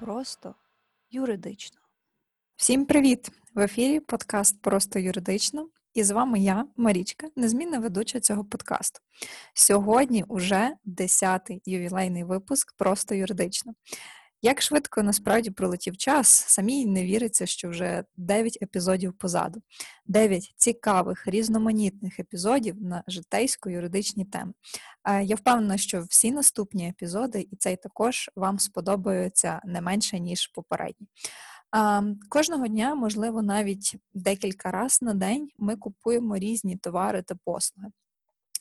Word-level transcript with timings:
Просто 0.00 0.54
юридично. 1.10 1.78
Всім 2.56 2.86
привіт! 2.86 3.30
В 3.54 3.60
ефірі 3.60 4.00
подкаст 4.00 4.62
Просто 4.62 4.98
юридично. 4.98 5.68
І 5.94 6.04
з 6.04 6.10
вами 6.10 6.40
я, 6.40 6.66
Марічка, 6.76 7.28
незмінна 7.36 7.78
ведуча 7.78 8.20
цього 8.20 8.44
подкасту. 8.44 9.00
Сьогодні 9.54 10.24
уже 10.28 10.76
10-й 10.86 11.62
ювілейний 11.64 12.24
випуск 12.24 12.76
Просто 12.76 13.14
юридично. 13.14 13.74
Як 14.42 14.62
швидко 14.62 15.02
насправді 15.02 15.50
пролетів 15.50 15.96
час, 15.96 16.28
самій 16.28 16.86
не 16.86 17.04
віриться, 17.04 17.46
що 17.46 17.70
вже 17.70 18.04
9 18.16 18.58
епізодів 18.62 19.12
позаду, 19.12 19.62
9 20.06 20.54
цікавих, 20.56 21.26
різноманітних 21.26 22.20
епізодів 22.20 22.82
на 22.82 23.04
житейсько-юридичні 23.08 24.24
теми. 24.24 24.52
Е, 25.04 25.24
я 25.24 25.36
впевнена, 25.36 25.76
що 25.78 26.02
всі 26.02 26.32
наступні 26.32 26.88
епізоди, 26.88 27.48
і 27.50 27.56
цей 27.56 27.76
також 27.76 28.30
вам 28.36 28.58
сподобаються 28.58 29.60
не 29.64 29.80
менше, 29.80 30.20
ніж 30.20 30.46
попередні. 30.46 31.06
Кожного 32.28 32.68
дня, 32.68 32.94
можливо, 32.94 33.42
навіть 33.42 33.96
декілька 34.14 34.70
разів 34.70 34.98
на 35.02 35.14
день 35.14 35.48
ми 35.58 35.76
купуємо 35.76 36.36
різні 36.36 36.76
товари 36.76 37.22
та 37.22 37.34
послуги. 37.44 37.88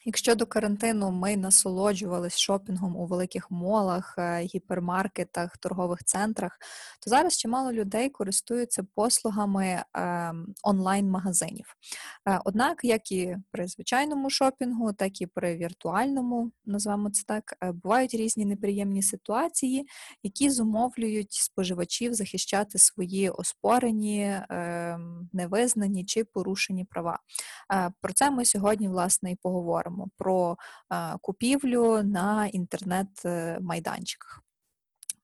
Якщо 0.10 0.36
до 0.36 0.46
карантину 0.46 1.12
ми 1.12 1.38
насолоджувалися 1.38 2.38
шопінгом 2.38 2.96
у 2.96 3.06
великих 3.06 3.52
молах, 3.52 4.16
е, 4.18 4.42
гіпермаркетах, 4.42 5.58
торгових 5.58 6.04
центрах, 6.04 6.60
то 7.04 7.10
зараз 7.10 7.38
чимало 7.38 7.72
людей 7.72 8.10
користуються 8.10 8.84
послугами 8.96 9.84
ем, 9.94 10.54
онлайн-магазинів. 10.64 11.76
Е, 12.28 12.40
однак, 12.46 12.84
як 12.84 13.12
і 13.12 13.38
при 13.52 13.68
звичайному 13.68 14.30
шопінгу, 14.30 14.94
так 14.94 15.22
і 15.22 15.28
при 15.28 15.58
віртуальному, 15.58 16.52
назвемо 16.66 17.10
це 17.10 17.24
так, 17.28 17.54
е, 17.64 17.72
бувають 17.72 18.14
різні 18.14 18.46
неприємні 18.46 19.04
ситуації, 19.04 19.88
які 20.24 20.50
зумовлюють 20.50 21.34
споживачів 21.34 22.14
захищати 22.14 22.80
свої 22.80 23.30
оспорені, 23.30 24.36
невизнані 25.34 26.06
чи 26.06 26.24
порушені 26.24 26.86
права. 26.86 27.20
Про 28.02 28.14
це 28.14 28.32
ми 28.32 28.46
сьогодні 28.46 28.90
власне 28.90 29.32
і 29.32 29.36
поговоримо 29.36 29.99
говоримо 30.00 30.10
про 30.18 30.58
купівлю 31.22 32.04
на 32.04 32.48
інтернет-майданчиках. 32.48 34.44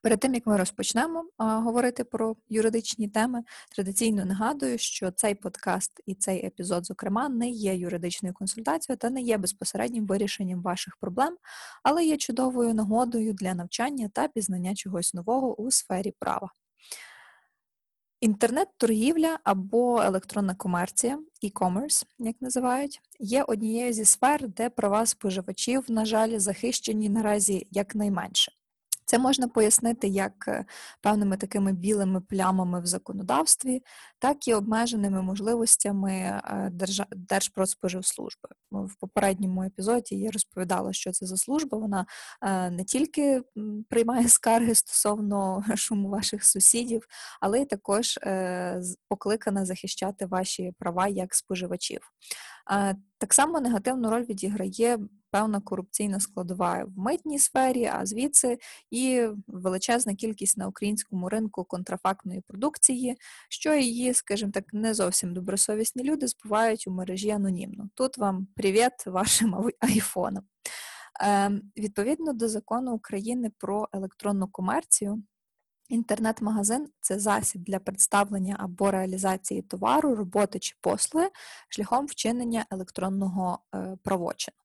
Перед 0.02 0.20
тим 0.20 0.34
як 0.34 0.48
ми 0.48 0.58
розпочнемо 0.58 1.26
а, 1.38 1.60
говорити 1.60 2.04
про 2.04 2.36
юридичні 2.50 3.08
теми, 3.08 3.44
традиційно 3.76 4.26
нагадую, 4.26 4.78
що 4.78 5.12
цей 5.12 5.36
подкаст 5.36 6.02
і 6.06 6.16
цей 6.16 6.46
епізод, 6.46 6.86
зокрема, 6.86 7.30
не 7.30 7.50
є 7.50 7.76
юридичною 7.76 8.34
консультацією 8.34 8.98
та 8.98 9.10
не 9.10 9.22
є 9.22 9.38
безпосереднім 9.38 10.06
вирішенням 10.06 10.62
ваших 10.62 10.98
проблем, 10.98 11.38
але 11.84 12.06
є 12.06 12.18
чудовою 12.18 12.74
нагодою 12.74 13.34
для 13.34 13.54
навчання 13.54 14.10
та 14.14 14.28
пізнання 14.28 14.76
чогось 14.76 15.14
нового 15.14 15.62
у 15.62 15.72
сфері 15.72 16.14
права. 16.20 16.50
Інтернет-торгівля 18.26 19.40
або 19.44 20.02
електронна 20.02 20.56
комерція, 20.56 21.20
e-commerce, 21.44 22.06
як 22.20 22.36
називають, 22.42 23.02
є 23.20 23.44
однією 23.44 23.94
зі 23.94 24.06
сфер, 24.06 24.48
де 24.48 24.70
права 24.70 25.06
споживачів, 25.06 25.84
на 25.88 26.06
жаль, 26.06 26.40
захищені 26.40 27.10
наразі 27.10 27.68
якнайменше. 27.72 28.52
Це 29.06 29.20
можна 29.20 29.48
пояснити 29.48 30.08
як 30.08 30.34
е, 30.48 30.66
певними 31.02 31.38
такими 31.38 31.74
білими 31.74 32.22
плямами 32.22 32.82
в 32.82 32.86
законодавстві, 32.86 33.84
так 34.20 34.48
і 34.48 34.54
обмеженими 34.54 35.22
можливостями 35.22 36.12
е, 36.12 36.72
Держпродспоживслужби. 37.16 38.50
В 38.72 38.96
попередньому 39.00 39.64
епізоді 39.64 40.16
я 40.16 40.32
розповідала, 40.32 40.94
що 40.94 41.12
це 41.12 41.26
за 41.26 41.38
служба. 41.38 41.78
Вона 41.78 42.06
е, 42.42 42.70
не 42.70 42.84
тільки 42.84 43.42
приймає 43.90 44.30
скарги 44.30 44.76
стосовно 44.76 45.64
шуму 45.76 46.10
ваших 46.10 46.46
сусідів, 46.46 47.08
але 47.42 47.62
й 47.62 47.66
також 47.66 48.20
покликана 49.10 49.66
захищати 49.66 50.26
ваші 50.26 50.74
права 50.80 51.08
як 51.08 51.36
споживачів. 51.36 52.12
Так 53.18 53.34
само 53.34 53.60
негативну 53.60 54.10
роль 54.10 54.24
відіграє 54.24 55.00
певна 55.32 55.62
корупційна 55.62 56.20
складова 56.20 56.84
в 56.84 57.00
митній 57.00 57.40
сфері, 57.40 57.86
а 57.86 58.06
звідси 58.06 58.58
і 58.92 59.28
величезна 59.48 60.16
кількість 60.16 60.58
на 60.58 60.68
українському 60.68 61.30
ринку 61.30 61.64
контрафактної 61.64 62.42
продукції, 62.48 63.18
що 63.50 63.74
її, 63.74 64.14
скажімо 64.14 64.52
так, 64.52 64.74
не 64.74 64.94
зовсім 64.94 65.34
добросовісні 65.34 66.04
люди 66.04 66.28
збувають 66.28 66.88
у 66.88 66.92
мережі 66.92 67.30
анонімно. 67.30 67.90
Тут 67.94 68.18
вам 68.18 68.48
привіт 68.56 68.92
вашим 69.06 69.72
айфонам. 69.80 70.44
Ем, 71.22 71.62
відповідно 71.78 72.34
до 72.34 72.50
закону 72.50 72.94
України 72.94 73.52
про 73.58 73.88
електронну 73.94 74.48
комерцію. 74.48 75.24
Інтернет-магазин 75.90 76.88
це 77.02 77.20
засіб 77.20 77.64
для 77.64 77.80
представлення 77.80 78.56
або 78.60 78.92
реалізації 78.92 79.62
товару, 79.62 80.16
роботи 80.16 80.60
чи 80.60 80.76
послуги 80.82 81.30
шляхом 81.70 82.06
вчинення 82.06 82.66
електронного 82.72 83.60
е, 83.76 83.98
правочину. 84.04 84.56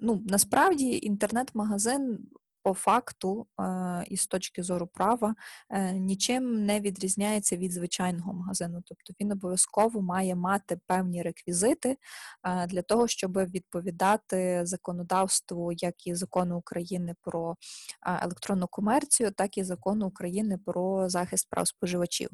Ну, 0.00 0.22
Насправді 0.26 0.98
інтернет-магазин 1.02 2.18
по 2.62 2.74
факту 2.74 3.46
е, 3.60 4.04
і 4.08 4.16
з 4.16 4.26
точки 4.26 4.62
зору 4.62 4.86
права 4.86 5.34
е, 5.70 5.92
нічим 5.92 6.64
не 6.64 6.80
відрізняється 6.80 7.56
від 7.56 7.72
звичайного 7.72 8.32
магазину. 8.32 8.82
Тобто 8.84 9.14
він 9.20 9.32
обов'язково 9.32 10.02
має 10.02 10.34
мати 10.34 10.80
певні 10.86 11.22
реквізити 11.22 11.96
е, 12.44 12.66
для 12.66 12.82
того, 12.82 13.08
щоб 13.08 13.38
відповідати 13.38 14.60
законодавству, 14.66 15.72
як 15.72 16.06
і 16.06 16.14
закону 16.14 16.58
України 16.58 17.14
про 17.22 17.56
електронну 18.22 18.66
комерцію, 18.66 19.30
так 19.30 19.58
і 19.58 19.64
закону 19.64 20.06
України 20.06 20.58
про 20.66 21.08
захист 21.08 21.50
прав 21.50 21.68
споживачів. 21.68 22.30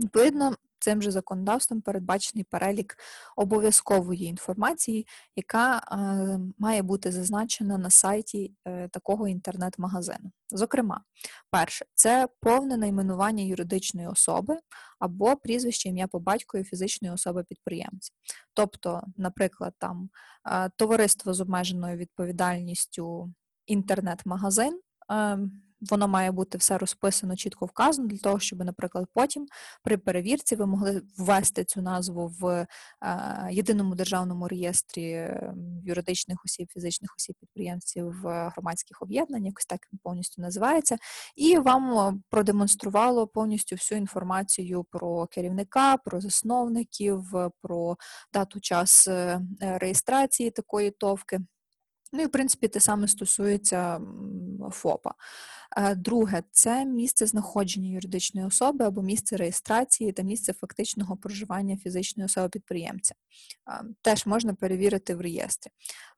Відповідно, 0.00 0.54
цим 0.78 1.02
же 1.02 1.10
законодавством 1.10 1.80
передбачений 1.80 2.44
перелік 2.44 2.96
обов'язкової 3.36 4.24
інформації, 4.24 5.06
яка 5.36 5.78
е, 5.78 6.38
має 6.58 6.82
бути 6.82 7.12
зазначена 7.12 7.78
на 7.78 7.90
сайті 7.90 8.54
е, 8.66 8.88
такого 8.88 9.28
інтернет-магазину. 9.28 10.32
Зокрема, 10.50 11.00
перше, 11.50 11.84
це 11.94 12.28
повне 12.40 12.76
найменування 12.76 13.44
юридичної 13.44 14.08
особи 14.08 14.58
або 14.98 15.36
прізвище 15.36 15.88
ім'я 15.88 16.06
по 16.06 16.20
батькові 16.20 16.64
фізичної 16.64 17.14
особи-підприємця. 17.14 18.12
Тобто, 18.54 19.02
наприклад, 19.16 19.74
там 19.78 20.10
е, 20.50 20.70
товариство 20.76 21.34
з 21.34 21.40
обмеженою 21.40 21.96
відповідальністю 21.96 23.32
інтернет-магазин. 23.66 24.80
Воно 25.80 26.08
має 26.08 26.30
бути 26.32 26.58
все 26.58 26.78
розписано, 26.78 27.36
чітко 27.36 27.66
вказано, 27.66 28.08
для 28.08 28.18
того, 28.18 28.40
щоб, 28.40 28.58
наприклад, 28.58 29.06
потім 29.14 29.46
при 29.82 29.98
перевірці 29.98 30.56
ви 30.56 30.66
могли 30.66 31.02
ввести 31.18 31.64
цю 31.64 31.82
назву 31.82 32.34
в 32.40 32.46
е, 32.46 32.66
єдиному 33.50 33.94
державному 33.94 34.48
реєстрі 34.48 35.30
юридичних 35.84 36.38
осіб, 36.44 36.68
фізичних 36.72 37.14
осіб, 37.18 37.36
підприємців, 37.40 38.12
громадських 38.24 39.02
об'єднань, 39.02 39.46
якось 39.46 39.66
так 39.66 39.80
повністю 40.02 40.42
називається, 40.42 40.96
і 41.36 41.58
вам 41.58 42.22
продемонструвало 42.30 43.26
повністю 43.26 43.76
всю 43.76 43.98
інформацію 43.98 44.84
про 44.90 45.26
керівника, 45.26 45.96
про 45.96 46.20
засновників, 46.20 47.22
про 47.62 47.96
дату 48.32 48.60
час 48.60 49.08
е, 49.08 49.40
реєстрації 49.60 50.50
такої 50.50 50.90
товки. 50.90 51.40
Ну 52.12 52.22
і 52.22 52.26
в 52.26 52.30
принципі 52.30 52.68
те 52.68 52.80
саме 52.80 53.08
стосується 53.08 54.00
ФОПа. 54.70 55.14
Е, 55.76 55.94
друге, 55.94 56.42
це 56.52 56.84
місце 56.84 57.26
знаходження 57.26 57.88
юридичної 57.88 58.46
особи 58.46 58.84
або 58.84 59.02
місце 59.02 59.36
реєстрації 59.36 60.12
та 60.12 60.22
місце 60.22 60.52
фактичного 60.52 61.16
проживання 61.16 61.76
фізичної 61.76 62.24
особи-підприємця. 62.26 63.14
Е, 63.70 63.84
теж 64.02 64.26
можна 64.26 64.54
перевірити 64.54 65.14
в 65.14 65.20
реєстрі. 65.20 65.70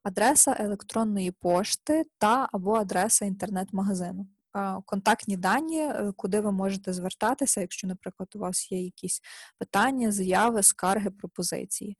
Адреса 0.03 0.55
електронної 0.59 1.31
пошти 1.31 2.05
та 2.17 2.49
або 2.51 2.73
адреса 2.73 3.25
інтернет-магазину. 3.25 4.27
Е, 4.57 4.75
контактні 4.85 5.37
дані, 5.37 5.93
куди 6.15 6.39
ви 6.39 6.51
можете 6.51 6.93
звертатися, 6.93 7.61
якщо, 7.61 7.87
наприклад, 7.87 8.29
у 8.35 8.39
вас 8.39 8.71
є 8.71 8.83
якісь 8.83 9.21
питання, 9.59 10.11
заяви, 10.11 10.63
скарги, 10.63 11.09
пропозиції. 11.09 11.97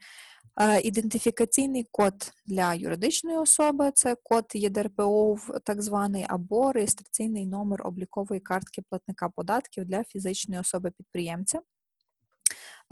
Е, 0.60 0.82
ідентифікаційний 0.82 1.88
код 1.92 2.14
для 2.46 2.74
юридичної 2.74 3.38
особи 3.38 3.92
це 3.94 4.16
код 4.24 4.46
ЄДРПО, 4.54 5.38
так 5.64 5.82
званий, 5.82 6.26
або 6.30 6.72
реєстраційний 6.72 7.46
номер 7.46 7.88
облікової 7.88 8.42
картки 8.42 8.82
платника 8.90 9.30
податків 9.30 9.86
для 9.86 10.04
фізичної 10.04 10.62
особи-підприємця. 10.62 11.60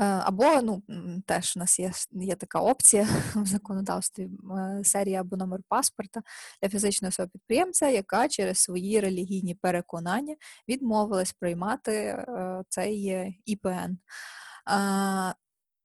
Е, 0.02 0.06
або 0.06 0.62
ну, 0.62 0.84
теж 1.26 1.54
у 1.56 1.60
нас 1.60 1.80
є 1.80 1.92
є 2.12 2.36
така 2.36 2.60
опція 2.60 3.08
в 3.36 3.46
законодавстві 3.46 4.30
е, 4.60 4.84
серія 4.84 5.22
або 5.22 5.38
номер 5.38 5.60
паспорта 5.70 6.22
для 6.62 6.70
фізичної 6.70 7.10
особи 7.10 7.30
підприємця, 7.34 7.88
яка 7.88 8.28
через 8.28 8.58
свої 8.58 9.00
релігійні 9.00 9.56
переконання 9.56 10.36
відмовилась 10.68 11.34
приймати 11.34 12.26
цей 12.70 13.34
ІПН. 13.46 13.98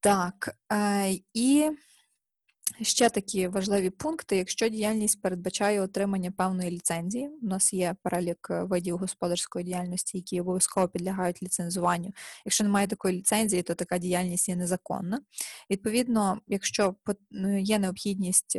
Так, 0.00 0.50
і 1.34 1.70
Ще 2.82 3.10
такі 3.10 3.48
важливі 3.48 3.90
пункти, 3.90 4.36
якщо 4.36 4.68
діяльність 4.68 5.22
передбачає 5.22 5.80
отримання 5.80 6.30
певної 6.30 6.70
ліцензії, 6.70 7.28
у 7.42 7.46
нас 7.46 7.72
є 7.72 7.96
перелік 8.02 8.48
е, 8.50 8.62
видів 8.62 8.96
господарської 8.96 9.64
діяльності, 9.64 10.18
які 10.18 10.40
обов'язково 10.40 10.88
підлягають 10.88 11.42
ліцензуванню. 11.42 12.12
Якщо 12.44 12.64
немає 12.64 12.86
такої 12.86 13.16
ліцензії, 13.16 13.62
то 13.62 13.74
така 13.74 13.98
діяльність 13.98 14.48
є 14.48 14.56
незаконна. 14.56 15.20
Відповідно, 15.70 16.38
якщо 16.48 16.94
ну, 17.30 17.58
є 17.58 17.78
необхідність 17.78 18.58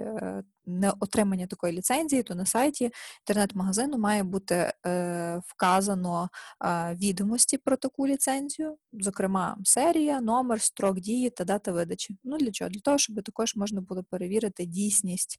не 0.68 0.94
отримання 1.00 1.48
такої 1.48 1.74
ліцензії, 1.74 2.24
то 2.24 2.36
на 2.36 2.46
сайті 2.46 2.92
інтернет-магазину 3.22 3.98
має 3.98 4.24
бути 4.24 4.74
е, 4.86 5.42
вказано 5.48 6.30
е, 6.66 6.98
відомості 7.02 7.58
про 7.58 7.78
таку 7.78 8.08
ліцензію, 8.08 8.78
зокрема 8.94 9.58
серія, 9.64 10.22
номер, 10.22 10.62
строк 10.62 11.00
дії 11.00 11.30
та 11.30 11.44
дата 11.44 11.72
видачі. 11.72 12.18
Ну 12.24 12.38
для 12.38 12.52
чого? 12.52 12.70
Для 12.70 12.80
того, 12.80 12.98
щоб 12.98 13.24
також 13.24 13.56
можна 13.56 13.82
було 13.82 14.04
перевірити 14.04 14.66
дійсність 14.66 15.38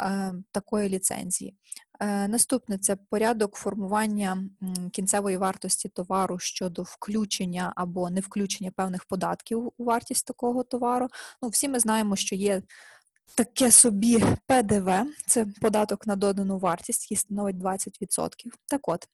е, 0.00 0.32
такої 0.52 0.88
ліцензії. 0.88 1.56
Е, 2.00 2.28
наступне 2.28 2.78
це 2.78 2.96
порядок 2.96 3.54
формування 3.54 4.44
кінцевої 4.92 5.36
вартості 5.36 5.88
товару 5.88 6.38
щодо 6.38 6.82
включення 6.82 7.72
або 7.76 8.10
не 8.10 8.20
включення 8.20 8.70
певних 8.70 9.04
податків 9.04 9.72
у 9.78 9.84
вартість 9.84 10.26
такого 10.26 10.62
товару. 10.62 11.08
Ну, 11.42 11.48
Всі 11.48 11.68
ми 11.68 11.78
знаємо, 11.78 12.16
що 12.16 12.34
є 12.34 12.62
таке 13.34 13.70
собі 13.70 14.24
ПДВ, 14.46 14.90
це 15.26 15.46
податок 15.60 16.06
на 16.06 16.16
додану 16.16 16.58
вартість, 16.58 17.04
який 17.04 17.16
становить 17.16 17.56
20%. 17.56 18.30
Так 18.66 18.88
от, 18.88 19.08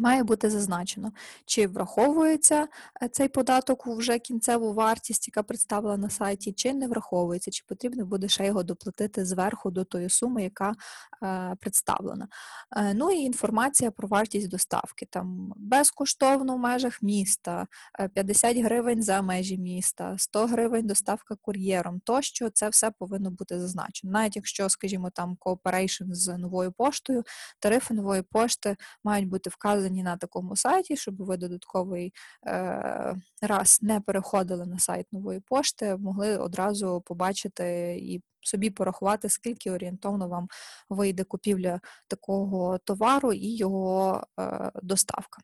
Має 0.00 0.22
бути 0.22 0.50
зазначено, 0.50 1.12
чи 1.46 1.66
враховується 1.66 2.68
е, 3.02 3.08
цей 3.08 3.28
податок 3.28 3.86
у 3.86 3.94
вже 3.94 4.18
кінцеву 4.18 4.72
вартість, 4.72 5.28
яка 5.28 5.42
представлена 5.42 5.96
на 5.96 6.10
сайті, 6.10 6.52
чи 6.52 6.72
не 6.72 6.88
враховується, 6.88 7.50
чи 7.50 7.64
потрібно 7.68 8.06
буде 8.06 8.28
ще 8.28 8.46
його 8.46 8.62
доплатити 8.62 9.24
зверху 9.24 9.70
до 9.70 9.84
тої 9.84 10.08
суми, 10.08 10.42
яка 10.42 10.74
е, 11.22 11.56
представлена. 11.60 12.28
Е, 12.76 12.94
ну 12.94 13.10
і 13.10 13.16
інформація 13.16 13.90
про 13.90 14.08
вартість 14.08 14.48
доставки. 14.48 15.06
Там 15.10 15.52
безкоштовно 15.56 16.56
в 16.56 16.58
межах 16.58 17.02
міста, 17.02 17.66
50 18.14 18.56
е, 18.56 18.62
гривень 18.62 19.02
за 19.02 19.22
межі 19.22 19.58
міста, 19.58 20.14
100 20.18 20.46
гривень 20.46 20.86
доставка 20.86 21.34
кур'єром, 21.40 22.00
тощо 22.04 22.50
це 22.50 22.68
все 22.68 22.90
повинно 22.90 23.30
бути 23.30 23.60
зазначено. 23.60 24.12
Навіть 24.12 24.36
якщо, 24.36 24.68
скажімо, 24.68 25.10
там 25.10 25.36
кооперейшн 25.38 26.12
з 26.12 26.38
новою 26.38 26.72
поштою, 26.72 27.22
тарифи 27.58 27.94
нової 27.94 28.22
пошти 28.22 28.76
мають 29.04 29.28
бути 29.28 29.50
вказані 29.50 29.89
вказані 29.90 30.02
на 30.02 30.16
такому 30.16 30.56
сайті, 30.56 30.96
щоб 30.96 31.16
ви 31.16 31.36
додатковий 31.36 32.12
е, 32.46 33.16
раз 33.42 33.78
не 33.82 34.00
переходили 34.00 34.66
на 34.66 34.78
сайт 34.78 35.06
нової 35.12 35.40
пошти, 35.40 35.96
могли 35.96 36.36
одразу 36.38 37.00
побачити 37.00 37.98
і 38.02 38.22
собі 38.40 38.70
порахувати, 38.70 39.28
скільки 39.28 39.70
орієнтовно 39.70 40.28
вам 40.28 40.48
вийде 40.88 41.24
купівля 41.24 41.80
такого 42.08 42.78
товару 42.78 43.32
і 43.32 43.56
його 43.56 44.22
е, 44.40 44.70
доставка. 44.82 45.42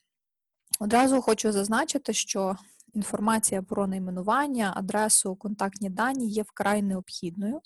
Одразу 0.81 1.21
хочу 1.23 1.53
зазначити, 1.53 2.13
що 2.13 2.57
інформація 2.95 3.63
про 3.63 3.87
найменування, 3.87 4.73
адресу, 4.77 5.37
контактні 5.37 5.91
дані 5.91 6.29
є 6.29 6.43
вкрай 6.43 6.83
необхідною, 6.83 7.61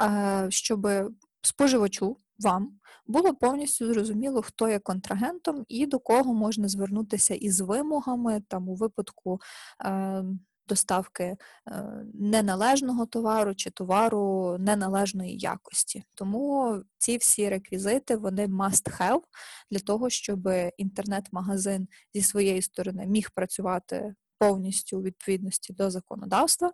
е, 0.00 0.46
щоб 0.50 0.88
споживачу 1.42 2.16
вам 2.38 2.78
було 3.06 3.34
повністю 3.34 3.92
зрозуміло, 3.92 4.42
хто 4.42 4.68
є 4.68 4.78
контрагентом 4.78 5.64
і 5.68 5.86
до 5.86 5.98
кого 5.98 6.34
можна 6.34 6.68
звернутися 6.68 7.34
із 7.34 7.60
вимогами 7.60 8.42
там 8.48 8.68
у 8.68 8.74
випадку. 8.74 9.40
Е, 9.84 10.24
Доставки 10.68 11.24
е, 11.24 11.36
неналежного 12.14 13.06
товару 13.06 13.54
чи 13.54 13.70
товару 13.70 14.56
неналежної 14.58 15.38
якості. 15.38 16.04
Тому 16.14 16.76
ці 16.98 17.16
всі 17.16 17.48
реквізити 17.48 18.16
вони 18.16 18.46
must 18.46 19.00
have 19.00 19.20
для 19.70 19.78
того, 19.78 20.10
щоб 20.10 20.48
інтернет-магазин 20.76 21.88
зі 22.14 22.22
своєї 22.22 22.62
сторони 22.62 23.06
міг 23.06 23.30
працювати 23.34 24.14
повністю 24.38 24.98
у 24.98 25.02
відповідності 25.02 25.72
до 25.72 25.90
законодавства. 25.90 26.72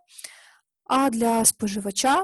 А 0.83 1.09
для 1.09 1.45
споживача 1.45 2.23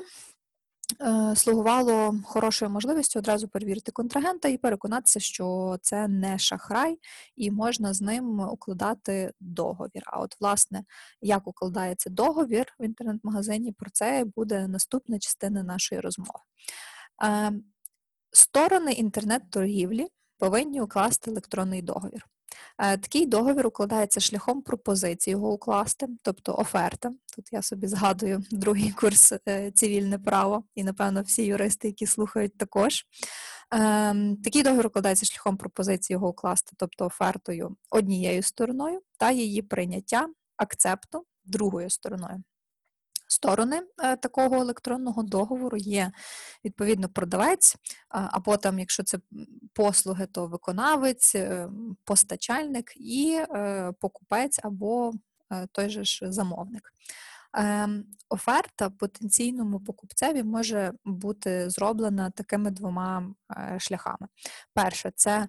слугувало 1.36 2.16
хорошою 2.24 2.72
можливістю 2.72 3.20
одразу 3.20 3.48
перевірити 3.48 3.92
контрагента 3.92 4.48
і 4.48 4.58
переконатися, 4.58 5.20
що 5.20 5.78
це 5.82 6.08
не 6.08 6.40
шахрай, 6.40 7.00
і 7.36 7.52
можна 7.52 7.94
з 7.94 8.02
ним 8.02 8.40
укладати 8.40 9.32
договір. 9.40 10.04
А 10.06 10.20
от, 10.20 10.36
власне, 10.42 10.84
як 11.22 11.48
укладається 11.48 12.10
договір 12.10 12.66
в 12.80 12.86
інтернет-магазині, 12.86 13.72
про 13.72 13.90
це 13.90 14.26
буде 14.36 14.68
наступна 14.68 15.20
частина 15.20 15.64
нашої 15.64 16.02
розмови. 16.02 16.40
Е, 17.24 17.52
сторони 18.32 18.92
інтернет-торгівлі 18.92 20.08
повинні 20.38 20.82
укласти 20.82 21.32
електронний 21.32 21.82
договір. 21.82 22.28
Е, 22.78 22.98
такий 22.98 23.26
договір 23.26 23.68
укладається 23.68 24.20
шляхом 24.20 24.62
пропозиції 24.62 25.32
його 25.32 25.54
укласти, 25.54 26.08
тобто 26.22 26.56
оферта. 26.56 27.12
Тут 27.36 27.54
я 27.54 27.62
собі 27.62 27.88
згадую 27.88 28.44
другий 28.52 28.92
курс 28.92 29.34
е, 29.48 29.72
цивільне 29.72 30.20
право, 30.20 30.64
і, 30.76 30.84
напевно, 30.84 31.22
всі 31.22 31.44
юристи, 31.44 31.88
які 31.88 32.06
слухають, 32.06 32.58
також. 32.58 33.06
Ем, 33.72 34.38
такий 34.38 34.64
договір 34.64 34.88
укладається 34.88 35.26
шляхом 35.26 35.58
пропозиції 35.58 36.16
його 36.16 36.30
укласти, 36.30 36.72
тобто 36.78 37.06
офертою 37.06 37.76
однією 37.90 38.44
стороною, 38.44 39.02
та 39.20 39.32
її 39.32 39.62
прийняття 39.62 40.28
акцепту 40.58 41.26
другою 41.46 41.90
стороною. 41.90 42.44
Сторони 43.28 43.82
е, 44.04 44.16
такого 44.16 44.56
електронного 44.56 45.24
договору 45.24 45.78
є 45.78 46.12
відповідно 46.66 47.10
продавець, 47.10 47.76
або 48.10 48.58
там, 48.58 48.80
якщо 48.80 49.04
це 49.04 49.20
послуги, 49.74 50.26
то 50.26 50.48
виконавець, 50.48 51.36
е, 51.36 51.70
постачальник 52.04 52.94
і 52.96 53.40
е, 53.50 53.92
покупець 54.00 54.60
або 54.64 55.12
той 55.72 55.90
же 55.90 56.04
ж 56.04 56.32
замовник. 56.32 56.94
Ем, 57.54 58.06
оферта 58.30 58.90
потенційному 58.90 59.80
покупцеві 59.80 60.44
може 60.44 60.94
бути 61.06 61.70
зроблена 61.70 62.30
такими 62.30 62.72
двома 62.72 63.34
шляхами. 63.78 64.28
Перше, 64.74 65.12
це 65.16 65.48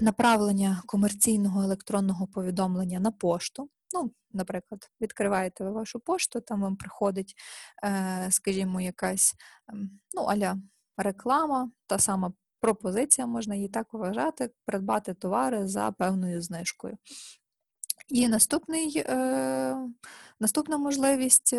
направлення 0.00 0.82
комерційного 0.86 1.62
електронного 1.62 2.26
повідомлення 2.26 3.00
на 3.00 3.10
пошту. 3.10 3.68
Ну, 3.92 4.12
наприклад, 4.32 4.90
відкриваєте 5.00 5.64
ви 5.64 5.70
вашу 5.70 6.00
пошту, 6.00 6.40
там 6.40 6.62
вам 6.62 6.76
приходить, 6.76 7.34
е, 7.84 8.28
скажімо, 8.30 8.80
якась 8.80 9.34
ем, 9.68 10.00
ну, 10.14 10.22
аля 10.22 10.56
реклама, 10.96 11.70
та 11.86 11.98
сама 11.98 12.32
пропозиція, 12.60 13.26
можна 13.26 13.54
її 13.54 13.68
так 13.68 13.92
вважати, 13.92 14.50
придбати 14.66 15.14
товари 15.14 15.68
за 15.68 15.92
певною 15.92 16.42
знижкою. 16.42 16.98
І 18.08 18.28
наступний, 18.28 19.02
е, 19.06 19.76
наступна 20.40 20.78
можливість 20.78 21.54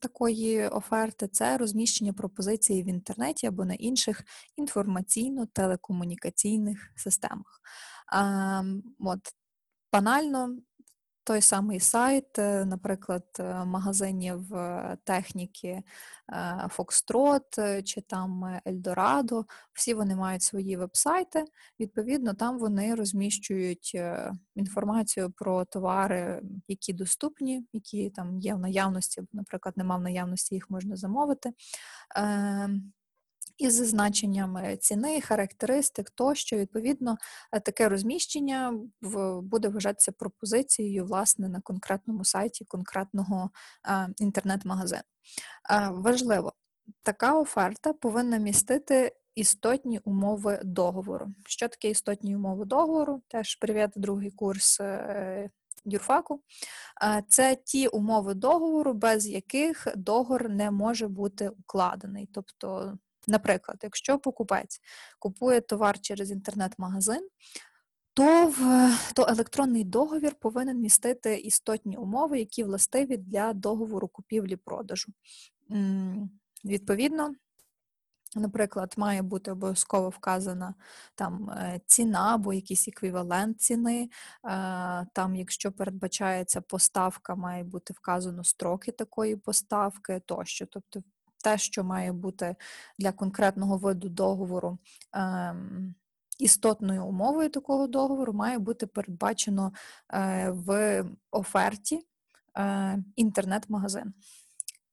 такої 0.00 0.68
оферти 0.68 1.28
це 1.28 1.58
розміщення 1.58 2.12
пропозиції 2.12 2.82
в 2.82 2.86
інтернеті 2.86 3.46
або 3.46 3.64
на 3.64 3.74
інших 3.74 4.22
інформаційно-телекомунікаційних 4.58 6.76
системах. 6.96 7.60
Е, 8.14 8.64
от, 9.00 9.20
Банально 9.92 10.56
той 11.24 11.40
самий 11.40 11.80
сайт, 11.80 12.38
е, 12.38 12.64
наприклад, 12.64 13.24
е, 13.38 13.64
магазинів 13.64 14.54
е, 14.54 14.96
техніки 15.04 15.82
Foxtrot 16.76 17.82
чи 17.82 18.00
там 18.00 18.60
Eldorado, 18.66 19.44
всі 19.72 19.94
вони 19.94 20.16
мають 20.16 20.42
свої 20.42 20.76
вебсайти. 20.76 21.44
Відповідно, 21.80 22.34
там 22.34 22.58
вони 22.58 22.94
розміщують 22.94 23.96
інформацію 24.54 25.30
про 25.30 25.64
товари, 25.64 26.42
які 26.68 26.92
доступні, 26.92 27.66
які 27.72 28.10
там 28.10 28.38
є 28.38 28.54
в 28.54 28.58
наявності, 28.58 29.22
наприклад, 29.32 29.76
нема 29.76 29.96
в 29.96 30.00
наявності, 30.00 30.54
їх 30.54 30.70
можна 30.70 30.96
замовити. 30.96 31.52
Із 33.58 33.74
зазначеннями 33.74 34.76
ціни, 34.76 35.20
характеристик 35.20 36.10
тощо, 36.10 36.56
відповідно, 36.56 37.16
е, 37.52 37.60
таке 37.60 37.88
розміщення 37.88 38.74
буде 39.42 39.68
вважатися 39.68 40.12
пропозицією 40.12 41.04
власне 41.04 41.48
на 41.48 41.60
конкретному 41.60 42.24
сайті 42.24 42.64
конкретного 42.64 43.50
е, 43.88 44.08
інтернет-магазину. 44.18 45.02
Е, 45.70 45.88
важливо, 45.92 46.52
така 47.02 47.38
оферта 47.38 47.92
повинна 47.92 48.36
містити 48.36 49.12
істотні 49.34 50.00
умови 50.04 50.60
договору. 50.64 51.28
Що 51.46 51.68
таке 51.68 51.90
істотні 51.90 52.36
умови 52.36 52.64
договору? 52.64 53.22
Теж 53.28 53.54
привіт, 53.54 53.90
другий 53.96 54.30
курс. 54.30 54.80
Юрфаку, 55.84 56.40
це 57.28 57.56
ті 57.64 57.88
умови 57.88 58.34
договору, 58.34 58.94
без 58.94 59.28
яких 59.28 59.88
договор 59.96 60.48
не 60.48 60.70
може 60.70 61.08
бути 61.08 61.48
укладений. 61.48 62.28
Тобто 62.34 62.98
Наприклад, 63.28 63.78
якщо 63.82 64.18
покупець 64.18 64.80
купує 65.18 65.60
товар 65.60 66.00
через 66.00 66.30
інтернет-магазин, 66.30 67.28
то 68.14 68.46
в 68.46 68.90
то 69.14 69.26
електронний 69.28 69.84
договір 69.84 70.34
повинен 70.34 70.80
містити 70.80 71.36
істотні 71.36 71.96
умови, 71.96 72.38
які 72.38 72.64
властиві 72.64 73.16
для 73.16 73.52
договору 73.52 74.08
купівлі-продажу. 74.08 75.12
Відповідно, 76.64 77.34
Наприклад, 78.34 78.94
має 78.96 79.22
бути 79.22 79.50
обов'язково 79.50 80.08
вказана 80.08 80.74
там 81.14 81.50
е, 81.50 81.80
ціна 81.86 82.34
або 82.34 82.52
якийсь 82.52 82.88
еквівалент 82.88 83.60
ціни. 83.60 84.02
Е, 84.02 84.08
там, 85.12 85.36
якщо 85.36 85.72
передбачається 85.72 86.60
поставка, 86.60 87.34
має 87.34 87.64
бути 87.64 87.92
вказано 87.92 88.44
строки 88.44 88.92
такої 88.92 89.36
поставки 89.36 90.20
тощо. 90.26 90.66
Тобто 90.66 91.02
те, 91.42 91.58
що 91.58 91.84
має 91.84 92.12
бути 92.12 92.56
для 92.98 93.12
конкретного 93.12 93.76
виду 93.76 94.08
договору 94.08 94.78
ем, 95.12 95.94
істотною 96.38 97.06
умовою 97.06 97.50
такого 97.50 97.86
договору, 97.86 98.32
має 98.32 98.58
бути 98.58 98.86
передбачено 98.86 99.72
е, 100.14 100.50
в 100.50 101.04
оферті 101.30 102.06
інтернет-магазин. 103.16 104.14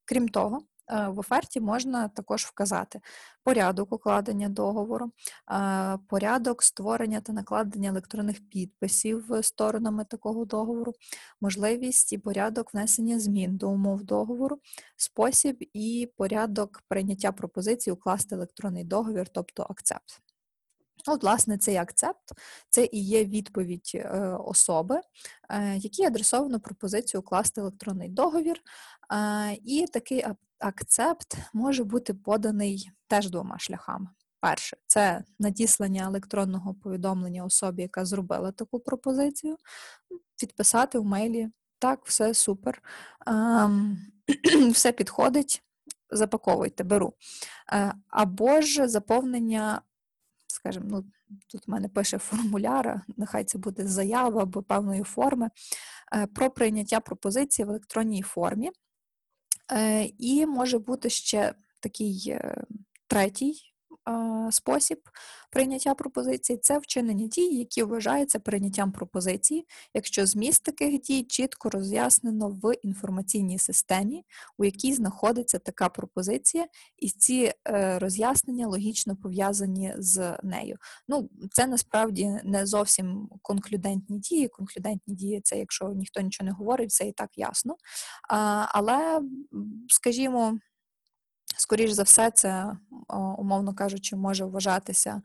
Крім 0.06 0.30
того, 0.30 0.62
Е, 0.62 0.69
в 0.90 1.20
оферті 1.20 1.62
можна 1.62 2.08
також 2.08 2.44
вказати 2.46 3.02
порядок 3.44 3.94
укладення 3.94 4.50
договору, 4.50 5.12
е, 5.52 5.98
порядок 6.08 6.64
створення 6.64 7.22
та 7.22 7.34
накладення 7.34 7.90
електронних 7.90 8.50
підписів 8.50 9.26
сторонами 9.42 10.06
такого 10.06 10.46
договору, 10.46 10.94
можливість 11.42 12.14
і 12.14 12.18
порядок 12.18 12.74
внесення 12.74 13.20
змін 13.20 13.58
до 13.58 13.70
умов 13.70 14.04
договору, 14.04 14.60
спосіб 14.98 15.70
і 15.74 16.12
порядок 16.18 16.84
прийняття 16.88 17.32
пропозиції 17.32 17.94
укласти 17.94 18.36
електронний 18.36 18.84
договір, 18.84 19.28
тобто 19.30 19.68
акцепт. 19.70 20.22
От, 21.08 21.24
власне, 21.24 21.58
цей 21.58 21.76
акцепт 21.76 22.32
це 22.70 22.90
і 22.92 23.06
є 23.06 23.26
відповідь 23.26 23.92
е, 23.96 24.20
особи, 24.46 25.02
е, 25.50 25.78
якій 25.78 26.04
адресовано 26.04 26.60
пропозицію 26.60 27.22
укласти 27.22 27.62
електронний 27.62 28.10
договір. 28.10 28.62
Е, 29.14 29.58
і 29.66 29.86
такий 29.94 30.26
акцепт 30.60 31.38
може 31.54 31.84
бути 31.84 32.14
поданий 32.14 32.92
теж 33.08 33.30
двома 33.30 33.60
шляхами. 33.60 34.08
Перше, 34.42 34.78
це 34.88 35.24
надіслання 35.40 36.04
електронного 36.04 36.74
повідомлення 36.74 37.46
особі, 37.46 37.82
яка 37.82 38.06
зробила 38.06 38.52
таку 38.52 38.80
пропозицію, 38.80 39.58
підписати 40.40 41.00
в 41.00 41.06
мейлі. 41.06 41.50
Так, 41.80 42.06
все 42.06 42.34
супер, 42.34 42.84
ем, 43.28 43.98
все 44.72 44.92
підходить, 44.92 45.64
запаковуйте, 46.12 46.84
беру. 46.84 47.14
Або 48.10 48.62
ж 48.62 48.88
заповнення 48.88 49.82
скажімо, 50.60 50.86
ну, 50.90 51.06
тут 51.48 51.68
в 51.68 51.72
мене 51.72 51.90
пише 51.90 52.18
формуляр, 52.18 53.02
нехай 53.18 53.44
це 53.44 53.58
буде 53.58 53.88
заява 53.88 54.42
або 54.42 54.64
певної 54.64 55.04
форми, 55.04 55.50
е, 56.14 56.28
про 56.28 56.50
прийняття 56.50 57.00
пропозиції 57.00 57.66
в 57.66 57.70
електронній 57.70 58.22
формі. 58.22 58.72
Е, 59.72 60.12
і 60.18 60.46
може 60.46 60.80
бути 60.80 61.10
ще 61.10 61.54
такий 61.80 62.24
е, 62.28 62.64
третій 63.08 63.74
спосіб 64.52 65.00
прийняття 65.52 65.94
пропозиції 65.94 66.60
це 66.62 66.78
вчинення 66.78 67.28
дій, 67.28 67.56
які 67.58 67.84
вважаються 67.84 68.40
прийняттям 68.40 68.92
пропозиції, 68.92 69.66
якщо 69.94 70.26
зміст 70.26 70.64
таких 70.64 71.02
дій 71.02 71.24
чітко 71.24 71.70
роз'яснено 71.70 72.50
в 72.50 72.74
інформаційній 72.82 73.60
системі, 73.60 74.24
у 74.58 74.66
якій 74.66 74.94
знаходиться 74.94 75.60
така 75.60 75.90
пропозиція, 75.90 76.68
і 76.98 77.10
ці 77.10 77.54
е, 77.68 78.00
роз'яснення 78.00 78.68
логічно 78.68 79.16
пов'язані 79.16 79.94
з 79.98 80.38
нею. 80.44 80.78
Ну, 81.08 81.30
це 81.52 81.68
насправді 81.68 82.40
не 82.44 82.66
зовсім 82.66 83.30
конклюдентні 83.42 84.20
дії. 84.20 84.48
Конклюдентні 84.48 85.16
дії 85.16 85.42
це 85.44 85.58
якщо 85.58 85.90
ніхто 85.90 86.22
нічого 86.22 86.46
не 86.46 86.52
говорить, 86.52 86.92
це 86.92 87.08
і 87.08 87.12
так 87.12 87.30
ясно. 87.38 87.76
Але, 88.74 89.22
скажімо, 89.88 90.60
скоріш 91.58 91.92
за 91.92 92.04
все, 92.04 92.32
це, 92.32 92.78
умовно 93.38 93.74
кажучи, 93.74 94.16
може 94.16 94.46
вважатися. 94.46 95.22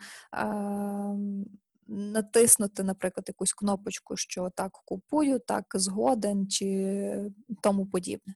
Натиснути, 1.87 2.83
наприклад, 2.83 3.25
якусь 3.28 3.52
кнопочку, 3.52 4.16
що 4.16 4.50
так 4.50 4.73
купую, 4.85 5.38
так 5.38 5.64
згоден 5.75 6.49
чи 6.49 7.31
тому 7.62 7.87
подібне. 7.87 8.35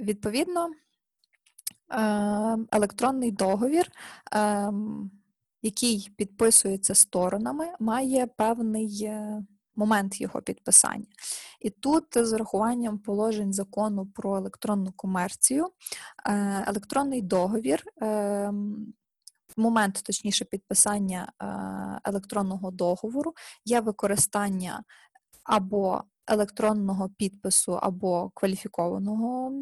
Відповідно, 0.00 0.68
електронний 2.72 3.30
договір, 3.30 3.90
який 5.62 6.10
підписується 6.16 6.94
сторонами, 6.94 7.66
має 7.80 8.26
певний 8.26 9.04
е, 9.04 9.42
момент 9.76 10.20
його 10.20 10.42
підписання. 10.42 11.06
І 11.60 11.70
тут 11.70 12.04
з 12.14 12.32
урахуванням 12.32 12.98
положень 12.98 13.52
закону 13.52 14.06
про 14.06 14.36
електронну 14.36 14.92
комерцію, 14.96 15.66
е, 16.26 16.64
електронний 16.66 17.22
договір. 17.22 17.84
В 19.56 19.60
момент, 19.60 20.02
точніше, 20.04 20.44
підписання 20.44 21.32
е, 21.42 21.46
електронного 22.04 22.70
договору 22.70 23.34
є 23.64 23.80
використання 23.80 24.84
або 25.44 26.02
електронного 26.32 27.08
підпису 27.18 27.72
або 27.72 28.30
кваліфікованого 28.34 29.52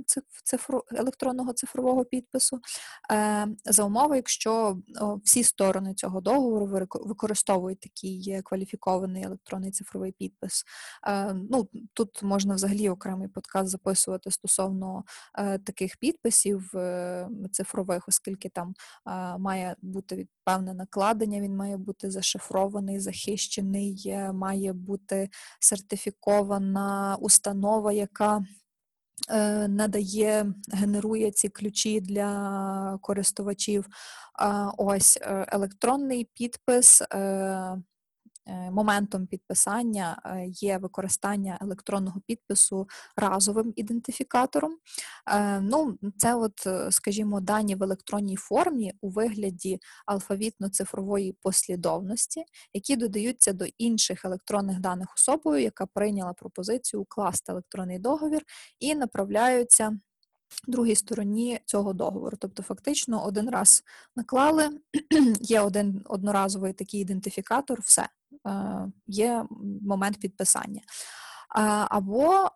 цифру, 0.44 0.84
електронного 0.92 1.52
цифрового 1.52 2.04
підпису, 2.04 2.60
е, 3.12 3.48
за 3.64 3.84
умови, 3.84 4.16
якщо 4.16 4.78
всі 5.24 5.44
сторони 5.44 5.94
цього 5.94 6.20
договору 6.20 6.88
використовують 6.92 7.80
такий 7.80 8.40
кваліфікований 8.44 9.22
електронний 9.24 9.70
цифровий 9.70 10.12
підпис. 10.12 10.64
Е, 11.08 11.34
ну, 11.50 11.68
Тут 11.92 12.22
можна 12.22 12.54
взагалі 12.54 12.88
окремий 12.88 13.28
подкаст 13.28 13.70
записувати 13.70 14.30
стосовно 14.30 15.04
е, 15.38 15.58
таких 15.58 15.96
підписів 15.96 16.70
цифрових, 17.52 18.08
оскільки 18.08 18.48
там 18.48 18.74
має 19.38 19.76
бути 19.82 20.28
певне 20.50 20.75
накладення, 20.75 21.40
він 21.40 21.57
має 21.57 21.76
бути 21.76 22.11
зашифрований, 22.11 23.00
захищений, 23.00 24.16
має 24.33 24.73
бути 24.73 25.28
сертифікована 25.61 27.16
установа, 27.21 27.92
яка 27.92 28.45
е, 29.30 29.69
надає, 29.69 30.54
генерує 30.73 31.30
ці 31.30 31.49
ключі 31.49 32.00
для 32.00 32.99
користувачів. 33.02 33.87
Ось 34.78 35.19
е, 35.23 35.47
електронний 35.49 36.30
підпис 36.35 37.02
е, 37.02 37.16
Е, 37.16 37.76
моментом 38.70 39.26
підписання 39.26 40.23
е, 40.25 40.47
є 40.47 40.78
використання 40.78 41.59
електронного 41.61 42.20
підпису 42.26 42.88
разовим 43.16 43.73
ідентифікатором. 43.76 44.76
Е, 45.30 45.61
ну, 45.61 45.99
Це, 46.16 46.35
от, 46.35 46.66
скажімо, 46.90 47.40
дані 47.40 47.75
в 47.75 47.82
електронній 47.82 48.37
формі 48.37 48.92
у 49.00 49.09
вигляді 49.09 49.78
алфавітно-цифрової 50.06 51.35
послідовності, 51.42 52.44
які 52.75 52.97
додаються 52.97 53.52
до 53.52 53.64
інших 53.78 54.25
електронних 54.25 54.80
даних 54.80 55.14
особою, 55.14 55.62
яка 55.62 55.87
прийняла 55.87 56.32
пропозицію 56.32 57.02
укласти 57.02 57.52
електронний 57.52 57.99
договір 57.99 58.42
і 58.80 58.94
направляються. 58.94 59.99
Другій 60.66 60.94
стороні 60.94 61.61
цього 61.64 61.92
договору. 61.92 62.37
Тобто, 62.40 62.62
фактично, 62.62 63.25
один 63.25 63.50
раз 63.50 63.85
наклали, 64.16 64.68
є 65.40 65.61
один 65.61 66.02
одноразовий 66.04 66.73
такий 66.73 67.00
ідентифікатор, 67.00 67.80
все. 67.80 68.09
Є 69.06 69.44
момент 69.82 70.20
підписання. 70.20 70.80
Або 71.88 72.49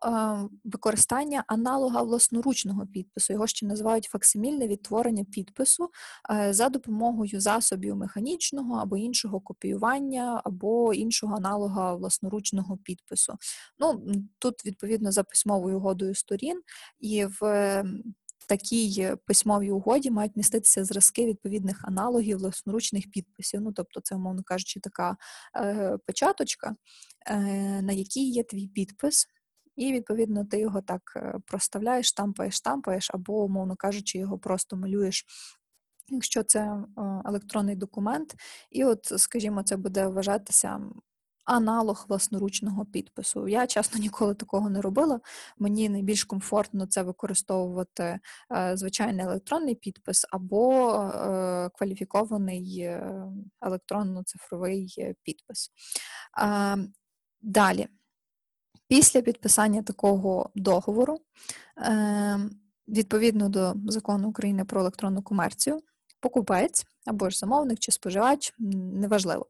використання 0.64 1.45
аналога 1.47 2.03
власноручного 2.03 2.87
підпису, 2.87 3.33
його 3.33 3.47
ще 3.47 3.67
називають 3.67 4.05
факсимільне 4.05 4.69
відтворення 4.69 5.25
підпису 5.25 5.91
е, 6.31 6.53
за 6.53 6.69
допомогою 6.69 7.41
засобів 7.41 7.97
механічного 7.97 8.75
або 8.76 8.97
іншого 8.97 9.41
копіювання, 9.41 10.43
або 10.45 10.95
іншого 10.95 11.37
аналога 11.37 11.95
власноручного 11.95 12.76
підпису. 12.76 13.35
Ну, 13.79 14.07
Тут, 14.38 14.67
відповідно, 14.67 15.12
за 15.12 15.25
письмовою 15.25 15.76
угодою 15.76 16.14
сторін, 16.14 16.62
і 17.00 17.26
в 17.41 17.41
такій 18.45 19.13
письмовій 19.27 19.71
угоді 19.71 20.11
мають 20.11 20.37
міститися 20.37 20.85
зразки 20.85 21.27
відповідних 21.27 21.85
аналогів 21.85 22.39
власноручних 22.39 23.11
підписів. 23.11 23.61
Ну, 23.61 23.73
тобто, 23.73 24.01
це, 24.01 24.15
умовно 24.15 24.43
кажучи, 24.43 24.81
така 24.81 25.17
е, 25.57 25.99
печаточка, 26.07 26.77
е, 27.27 27.37
на 27.83 27.93
якій 27.93 28.31
є 28.31 28.45
твій 28.45 28.69
підпис. 28.69 29.27
І, 29.77 29.93
відповідно, 29.93 30.45
ти 30.45 30.59
його 30.59 30.81
так 30.83 31.03
е, 31.17 31.35
проставляєш, 31.47 32.07
штампаєш, 32.07 32.55
штампаєш, 32.55 33.11
або, 33.15 33.45
умовно 33.45 33.77
кажучи, 33.77 34.19
його 34.19 34.39
просто 34.39 34.77
малюєш, 34.77 35.25
якщо 36.09 36.43
це 36.43 36.61
е, 36.61 36.87
електронний 37.25 37.77
документ. 37.77 38.35
І, 38.71 38.85
от, 38.85 39.05
скажімо, 39.05 39.63
це 39.63 39.77
буде 39.77 40.07
вважатися 40.07 40.81
аналог 41.45 42.07
власноручного 42.09 42.85
підпису. 42.85 43.49
Я 43.49 43.67
чесно 43.67 43.99
ніколи 44.01 44.35
такого 44.35 44.71
не 44.71 44.81
робила. 44.81 45.21
Мені 45.59 45.89
найбільш 45.89 46.25
комфортно 46.25 46.87
це 46.87 47.03
використовувати 47.03 48.19
е, 48.53 48.77
звичайний 48.77 49.25
електронний 49.25 49.75
підпис 49.75 50.27
або 50.31 50.93
е, 50.95 51.71
кваліфікований 51.75 52.79
е, 52.81 53.27
електронно-цифровий 53.61 55.15
підпис. 55.23 55.71
Далі. 57.43 57.89
Після 58.89 59.23
підписання 59.23 59.83
такого 59.83 60.51
договору 60.55 61.19
Відповідно 62.89 63.49
до 63.49 63.75
закону 63.87 64.29
України 64.29 64.65
про 64.65 64.81
електронну 64.81 65.23
комерцію, 65.23 65.81
покупець 66.25 66.87
або 67.07 67.31
ж 67.31 67.38
замовник 67.38 67.78
чи 67.78 67.93
споживач, 67.93 68.54
неважливо, 68.59 69.47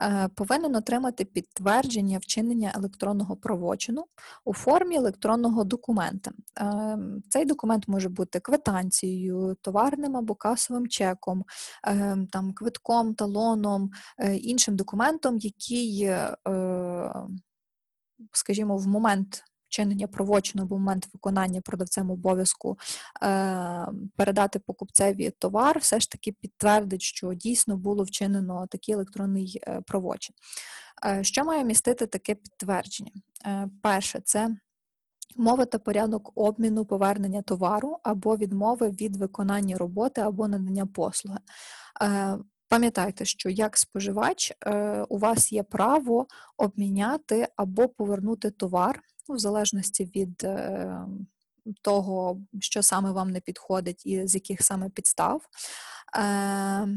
е, 0.00 0.28
повинен 0.34 0.76
отримати 0.76 1.24
підтвердження 1.24 2.18
вчинення 2.18 2.72
електронного 2.74 3.36
правочину 3.36 4.04
у 4.44 4.54
формі 4.54 4.96
електронного 4.96 5.64
документа. 5.64 6.30
Е, 6.58 6.98
цей 7.28 7.44
документ 7.44 7.88
може 7.88 8.08
бути 8.08 8.40
квитанцією, 8.40 9.56
товарним 9.62 10.16
або 10.16 10.34
касовим 10.34 10.88
чеком, 10.88 11.44
е, 11.86 12.16
там, 12.32 12.52
квитком, 12.52 13.14
талоном, 13.14 13.90
іншим 14.32 14.76
документом, 14.76 15.38
який, 15.38 16.10
скажімо, 18.32 18.76
в 18.76 18.86
момент 18.86 19.44
вчинення 19.68 20.06
правочину 20.06 20.66
в 20.66 20.70
момент 20.70 21.08
виконання 21.14 21.60
продавцем 21.60 22.10
обов'язку 22.10 22.78
е, 23.22 23.88
передати 24.16 24.58
покупцеві 24.58 25.30
товар, 25.30 25.78
все 25.78 26.00
ж 26.00 26.10
таки 26.10 26.32
підтвердить, 26.32 27.02
що 27.02 27.34
дійсно 27.34 27.76
було 27.76 28.04
вчинено 28.04 28.66
такий 28.70 28.94
електронний 28.94 29.60
е, 29.62 29.80
правочин. 29.86 30.34
Е, 31.06 31.24
що 31.24 31.44
має 31.44 31.64
містити 31.64 32.06
таке 32.06 32.34
підтвердження? 32.34 33.12
Е, 33.46 33.68
перше, 33.82 34.20
це 34.24 34.56
мова 35.36 35.64
та 35.64 35.78
порядок 35.78 36.32
обміну 36.34 36.84
повернення 36.84 37.42
товару 37.42 37.98
або 38.02 38.36
відмови 38.36 38.88
від 38.88 39.16
виконання 39.16 39.78
роботи 39.78 40.20
або 40.20 40.48
надання 40.48 40.86
послуги. 40.86 41.38
Е, 42.02 42.38
Пам'ятайте, 42.68 43.24
що 43.24 43.48
як 43.48 43.76
споживач 43.76 44.52
е, 44.66 45.04
у 45.08 45.18
вас 45.18 45.52
є 45.52 45.62
право 45.62 46.26
обміняти 46.56 47.48
або 47.56 47.88
повернути 47.88 48.50
товар 48.50 49.00
ну, 49.28 49.34
в 49.34 49.38
залежності 49.38 50.04
від 50.04 50.44
е, 50.44 51.06
того, 51.82 52.40
що 52.60 52.82
саме 52.82 53.10
вам 53.12 53.30
не 53.30 53.40
підходить 53.40 54.06
і 54.06 54.26
з 54.26 54.34
яких 54.34 54.62
саме 54.62 54.88
підстав. 54.88 55.42
Е, 56.16 56.88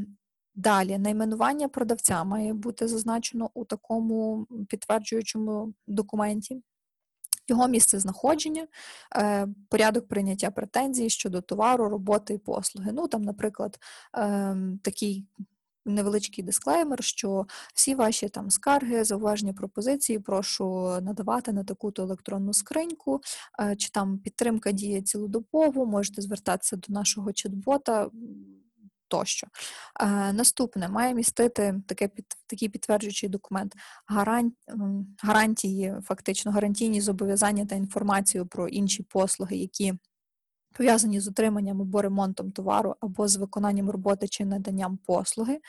Далі 0.56 0.98
найменування 0.98 1.70
продавця 1.70 2.24
має 2.24 2.54
бути 2.54 2.88
зазначено 2.88 3.50
у 3.54 3.66
такому 3.66 4.48
підтверджуючому 4.70 5.74
документі. 5.88 6.62
Його 7.48 7.68
місце 7.68 8.00
знаходження, 8.00 8.68
е, 9.16 9.48
порядок 9.70 10.08
прийняття 10.08 10.52
претензій 10.52 11.10
щодо 11.10 11.42
товару, 11.42 11.90
роботи 11.90 12.34
і 12.34 12.38
послуги. 12.38 12.92
Ну, 12.92 13.08
там, 13.08 13.22
наприклад, 13.22 13.80
ем, 14.14 14.80
такий 14.84 15.26
невеличкий 15.86 16.44
дисклеймер, 16.44 17.04
що 17.04 17.46
всі 17.76 17.96
ваші 17.96 18.30
там 18.30 18.50
скарги, 18.50 19.04
зауваження 19.04 19.54
пропозиції 19.54 20.20
прошу 20.20 20.66
надавати 21.02 21.54
на 21.54 21.64
таку-то 21.64 22.04
електронну 22.04 22.54
скриньку, 22.54 23.22
е, 23.62 23.76
чи 23.76 23.90
там 23.90 24.18
підтримка 24.18 24.72
діє 24.72 25.02
цілодобово, 25.02 25.86
можете 25.86 26.22
звертатися 26.22 26.76
до 26.76 26.94
нашого 26.94 27.30
чат-бота. 27.30 28.10
Тощо. 29.08 29.48
Е, 30.00 30.34
Наступне 30.34 30.90
має 30.90 31.14
містити 31.14 31.82
таке 31.88 32.08
під, 32.08 32.26
такий 32.48 32.70
підтверджуючий 32.70 33.30
документ 33.30 33.76
гаран, 34.08 34.54
гарантії, 35.24 35.96
фактично 36.04 36.52
гарантійні 36.52 37.02
зобов'язання 37.02 37.66
та 37.66 37.76
інформацію 37.76 38.46
про 38.46 38.68
інші 38.68 39.04
послуги, 39.04 39.58
які 39.58 39.94
пов'язані 40.74 41.20
з 41.20 41.28
утриманням 41.28 41.82
або 41.82 42.02
ремонтом 42.02 42.52
товару, 42.52 42.96
або 43.00 43.28
з 43.28 43.38
виконанням 43.38 43.90
роботи 43.90 44.28
чи 44.28 44.46
наданням 44.46 45.00
послуги. 45.06 45.60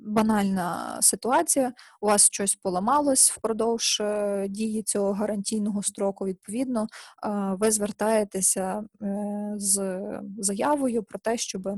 Банальна 0.00 0.98
ситуація, 1.02 1.72
у 2.00 2.06
вас 2.06 2.26
щось 2.26 2.54
поламалось 2.54 3.30
впродовж 3.30 4.00
е, 4.00 4.46
дії 4.48 4.82
цього 4.82 5.12
гарантійного 5.12 5.82
строку. 5.82 6.26
Відповідно, 6.26 6.82
е, 6.82 7.28
ви 7.60 7.70
звертаєтеся 7.70 8.84
е, 9.02 9.54
з 9.56 10.00
заявою 10.38 11.02
про 11.02 11.18
те, 11.18 11.36
щоб 11.36 11.68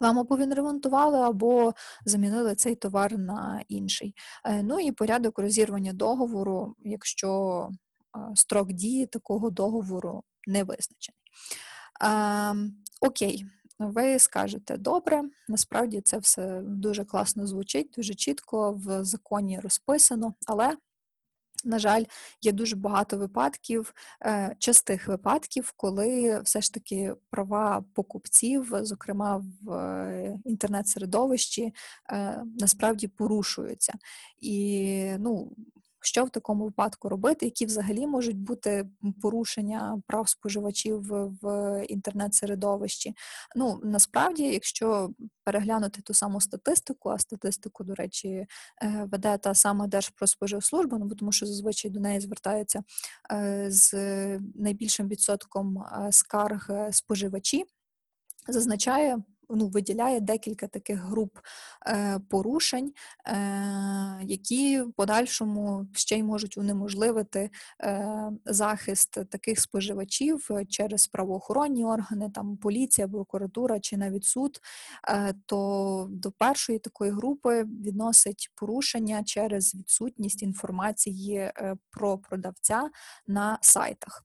вам 0.00 0.18
або 0.18 0.36
відремонтували, 0.36 1.18
або 1.18 1.74
замінили 2.04 2.54
цей 2.54 2.74
товар 2.74 3.18
на 3.18 3.62
інший. 3.68 4.14
Ну 4.62 4.80
і 4.80 4.92
порядок 4.92 5.38
розірвання 5.38 5.92
договору, 5.92 6.74
якщо 6.78 7.68
строк 8.34 8.72
дії 8.72 9.06
такого 9.06 9.50
договору 9.50 10.22
не 10.46 10.64
визначений. 10.64 11.18
А, 11.98 12.54
Окей, 13.00 13.46
ви 13.78 14.18
скажете 14.18 14.76
добре, 14.76 15.22
насправді 15.48 16.00
це 16.00 16.18
все 16.18 16.60
дуже 16.64 17.04
класно 17.04 17.46
звучить, 17.46 17.90
дуже 17.96 18.14
чітко 18.14 18.72
в 18.72 19.04
законі 19.04 19.60
розписано, 19.60 20.34
але. 20.46 20.76
На 21.64 21.78
жаль, 21.78 22.04
є 22.42 22.52
дуже 22.52 22.76
багато 22.76 23.16
випадків, 23.16 23.94
е, 24.22 24.56
частих 24.58 25.08
випадків, 25.08 25.72
коли 25.76 26.40
все 26.40 26.60
ж 26.60 26.74
таки 26.74 27.14
права 27.30 27.84
покупців, 27.94 28.72
зокрема 28.82 29.44
в 29.62 29.72
е, 29.72 30.38
інтернет-середовищі, 30.44 31.74
е, 32.12 32.42
насправді 32.58 33.08
порушуються. 33.08 33.92
І 34.40 35.12
ну, 35.18 35.52
що 36.00 36.24
в 36.24 36.30
такому 36.30 36.64
випадку 36.64 37.08
робити, 37.08 37.46
які 37.46 37.66
взагалі 37.66 38.06
можуть 38.06 38.38
бути 38.38 38.88
порушення 39.22 40.02
прав 40.06 40.28
споживачів 40.28 41.02
в 41.42 41.84
інтернет-середовищі? 41.88 43.14
Ну 43.56 43.80
насправді, 43.82 44.42
якщо 44.42 45.10
переглянути 45.44 46.02
ту 46.02 46.14
саму 46.14 46.40
статистику, 46.40 47.08
а 47.08 47.18
статистику, 47.18 47.84
до 47.84 47.94
речі, 47.94 48.28
е, 48.28 48.48
веде 49.12 49.38
та 49.38 49.54
сама 49.54 49.86
Держпродспоживслужба, 49.86 50.98
ну 50.98 51.14
тому 51.14 51.32
що 51.32 51.46
зазвичай 51.46 51.90
до 51.90 52.00
неї 52.00 52.20
звертаються 52.20 52.82
е, 53.32 53.66
з 53.70 53.92
найбільшим 54.54 55.08
відсотком 55.08 55.78
е, 55.78 56.12
скарг 56.12 56.70
споживачі, 56.90 57.64
зазначає 58.48 59.18
ну, 59.50 59.68
виділяє 59.68 60.20
декілька 60.20 60.66
таких 60.66 60.98
груп 60.98 61.38
е, 61.86 62.20
порушень, 62.30 62.92
е, 63.26 64.20
які 64.22 64.80
в 64.80 64.92
подальшому 64.92 65.86
ще 65.92 66.16
й 66.18 66.22
можуть 66.22 66.58
унеможливити 66.58 67.50
е, 67.82 68.30
захист 68.44 69.10
таких 69.30 69.60
споживачів 69.60 70.48
через 70.68 71.06
правоохоронні 71.06 71.84
органи, 71.84 72.30
там 72.30 72.56
поліція, 72.56 73.08
прокуратура 73.08 73.80
чи 73.80 73.96
навіть 73.96 74.24
суд, 74.24 74.60
е, 75.08 75.34
то 75.46 76.06
до 76.10 76.30
першої 76.32 76.78
такої 76.78 77.10
групи 77.10 77.64
відносить 77.64 78.50
порушення 78.54 79.24
через 79.24 79.74
відсутність 79.74 80.42
інформації 80.42 81.36
е, 81.36 81.76
про 81.90 82.18
продавця 82.18 82.90
на 83.26 83.58
сайтах. 83.60 84.24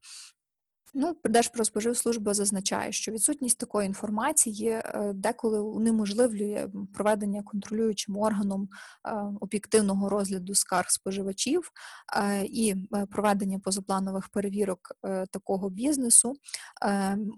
Ну, 0.96 1.18
Держпродспоживслужба 1.24 2.34
зазначає, 2.34 2.92
що 2.92 3.12
відсутність 3.12 3.58
такої 3.58 3.88
інформації 3.88 4.70
е, 4.70 5.12
деколи 5.16 5.60
унеможливлює 5.60 6.70
проведення 6.94 7.44
контролюючим 7.44 8.18
органом 8.18 8.70
е, 9.08 9.12
об'єктивного 9.42 10.10
розгляду 10.10 10.56
скарг 10.56 10.90
споживачів 10.90 11.72
е, 12.18 12.44
і 12.44 12.76
проведення 13.12 13.60
позапланових 13.60 14.30
перевірок 14.30 14.80
такого 15.32 15.70
бізнесу, 15.70 16.36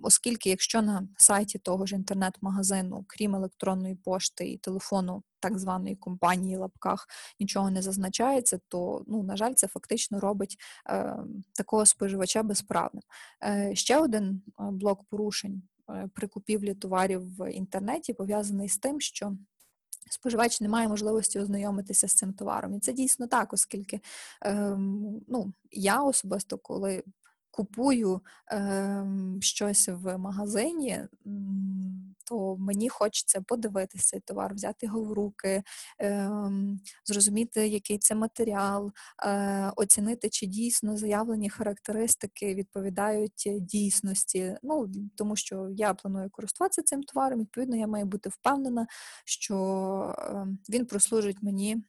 оскільки 0.03 0.49
якщо 0.49 0.81
на 0.81 1.07
сайті 1.17 1.59
того 1.59 1.85
ж 1.85 1.95
інтернет-магазину, 1.95 3.05
крім 3.07 3.35
електронної 3.35 3.95
пошти 3.95 4.47
і 4.47 4.57
телефону, 4.57 5.23
так 5.45 5.59
званої 5.59 5.95
компанії 5.95 6.57
лапках 6.57 7.07
нічого 7.39 7.71
не 7.71 7.81
зазначається, 7.81 8.59
то, 8.67 9.03
ну, 9.07 9.23
на 9.23 9.37
жаль, 9.37 9.53
це 9.53 9.67
фактично 9.67 10.19
робить 10.19 10.57
е, 10.89 11.17
такого 11.53 11.85
споживача 11.85 12.43
безправним. 12.43 13.03
Е, 13.43 13.75
Ще 13.75 13.97
один 13.97 14.41
е, 14.59 14.63
блок 14.71 15.03
порушень 15.09 15.61
е, 15.89 16.09
при 16.13 16.27
купівлі 16.27 16.73
товарів 16.73 17.37
в 17.37 17.51
інтернеті 17.51 18.13
пов'язаний 18.13 18.69
з 18.69 18.77
тим, 18.77 19.01
що 19.01 19.33
Споживач 20.09 20.61
не 20.61 20.69
має 20.69 20.87
можливості 20.87 21.39
ознайомитися 21.39 22.07
з 22.07 22.13
цим 22.13 22.33
товаром. 22.33 22.75
І 22.75 22.79
це 22.79 22.93
дійсно 22.93 23.27
так, 23.27 23.53
оскільки 23.53 23.99
е, 24.45 24.77
ну, 25.27 25.53
я 25.71 26.01
особисто, 26.01 26.57
коли 26.57 27.03
купую 27.51 28.21
е, 28.51 29.05
щось 29.41 29.89
в 29.89 30.17
магазині, 30.17 30.99
то 32.25 32.57
мені 32.57 32.89
хочеться 32.89 33.41
подивитися 33.41 34.03
цей 34.05 34.19
товар, 34.19 34.53
взяти 34.53 34.85
його 34.85 35.03
в 35.03 35.13
руки, 35.13 35.63
е, 36.01 36.31
зрозуміти, 37.05 37.67
який 37.67 37.97
це 37.97 38.15
матеріал, 38.15 38.91
е, 39.25 39.71
оцінити, 39.75 40.29
чи 40.29 40.45
дійсно 40.45 40.97
заявлені 40.97 41.49
характеристики 41.49 42.55
відповідають 42.55 43.49
дійсності. 43.61 44.57
Ну, 44.63 44.91
Тому 45.15 45.35
що 45.35 45.69
я 45.69 45.93
планую 45.93 46.29
користуватися 46.29 46.81
цим 46.83 47.03
товаром, 47.03 47.39
відповідно, 47.39 47.75
я 47.75 47.87
маю 47.87 48.05
бути 48.05 48.29
впевнена, 48.29 48.87
що 49.25 49.55
ем, 50.29 50.59
він 50.69 50.85
прослужить 50.85 51.37
мені 51.43 51.83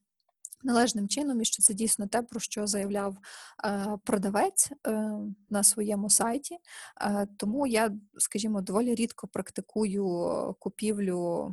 належним 0.66 1.08
чином, 1.08 1.40
і 1.40 1.44
що 1.44 1.62
це 1.62 1.74
дійсно 1.74 2.06
те, 2.06 2.22
про 2.22 2.40
що 2.40 2.66
заявляв 2.66 3.16
е, 3.64 3.86
продавець 4.04 4.70
е, 4.86 5.12
на 5.50 5.62
своєму 5.62 6.10
сайті. 6.10 6.58
Е, 7.00 7.26
тому 7.36 7.66
я, 7.66 7.90
скажімо, 8.18 8.60
доволі 8.60 8.94
рідко 8.94 9.26
практикую 9.26 10.56
купівлю 10.58 11.52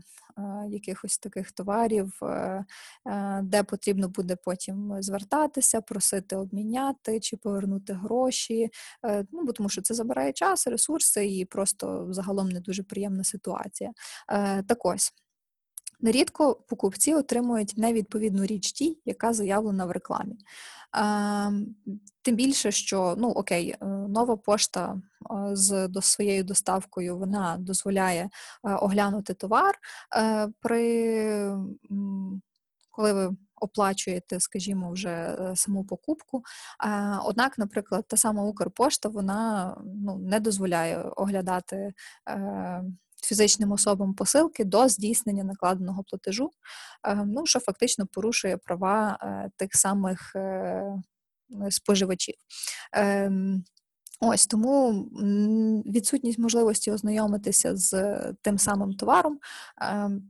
якихось 0.67 1.17
таких 1.17 1.51
товарів, 1.51 2.19
де 3.41 3.63
потрібно 3.63 4.09
буде 4.09 4.35
потім 4.35 4.95
звертатися, 4.99 5.81
просити 5.81 6.35
обміняти 6.35 7.19
чи 7.19 7.37
повернути 7.37 7.93
гроші. 7.93 8.69
Ну, 9.31 9.43
бо 9.43 9.51
тому 9.51 9.69
що 9.69 9.81
це 9.81 9.93
забирає 9.93 10.33
час, 10.33 10.67
ресурси 10.67 11.27
і 11.27 11.45
просто 11.45 12.07
загалом 12.09 12.49
не 12.49 12.59
дуже 12.59 12.83
приємна 12.83 13.23
ситуація. 13.23 13.91
Так 14.67 14.85
ось. 14.85 15.13
Нерідко 16.03 16.55
покупці 16.55 17.13
отримують 17.13 17.73
невідповідну 17.77 18.45
річ 18.45 18.71
тій, 18.71 18.97
яка 19.05 19.33
заявлена 19.33 19.85
в 19.85 19.91
рекламі. 19.91 20.35
Тим 22.21 22.35
більше, 22.35 22.71
що 22.71 23.15
ну 23.17 23.29
окей, 23.29 23.69
е, 23.69 23.85
нова 23.85 24.37
пошта 24.37 25.01
з 25.51 25.87
до 25.87 26.01
своєю 26.01 26.43
доставкою 26.43 27.17
вона 27.17 27.57
дозволяє 27.59 28.21
е, 28.23 28.29
оглянути 28.73 29.33
товар 29.33 29.75
е, 30.17 30.49
при 30.61 31.57
коли 32.91 33.13
ви 33.13 33.35
оплачуєте, 33.55 34.39
скажімо, 34.39 34.91
вже 34.91 35.37
саму 35.55 35.83
покупку. 35.83 36.43
Однак, 37.25 37.57
наприклад, 37.57 38.05
та 38.07 38.17
сама 38.17 38.43
Укрпошта 38.43 39.09
вона 39.09 39.75
ну, 39.85 40.17
не 40.17 40.39
дозволяє 40.39 40.97
оглядати 40.97 41.93
фізичним 43.25 43.71
особам 43.71 44.13
посилки 44.13 44.63
до 44.63 44.87
здійснення 44.87 45.43
накладеного 45.43 46.03
платежу, 46.03 46.51
е, 47.07 47.15
ну 47.27 47.45
що 47.45 47.59
фактично 47.59 48.07
порушує 48.07 48.57
права 48.57 49.17
е, 49.21 49.49
тих 49.57 49.75
самих 49.75 50.35
е, 50.35 50.83
споживачів. 51.69 52.35
Ем, 52.91 53.63
ось 54.19 54.47
тому 54.47 54.91
відсутність 55.85 56.39
можливості 56.39 56.91
ознайомитися 56.91 57.75
з 57.75 58.19
тим 58.41 58.57
самим 58.57 58.93
товаром, 58.93 59.39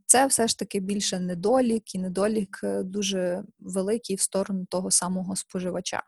це 0.05 0.25
все 0.25 0.47
ж 0.47 0.59
таки 0.59 0.79
більше 0.79 1.19
недолік, 1.19 1.95
і 1.95 1.99
недолік 1.99 2.59
дуже 2.83 3.43
великий 3.59 4.15
в 4.15 4.21
сторону 4.21 4.65
того 4.69 4.91
самого 4.91 5.35
споживача. 5.35 6.03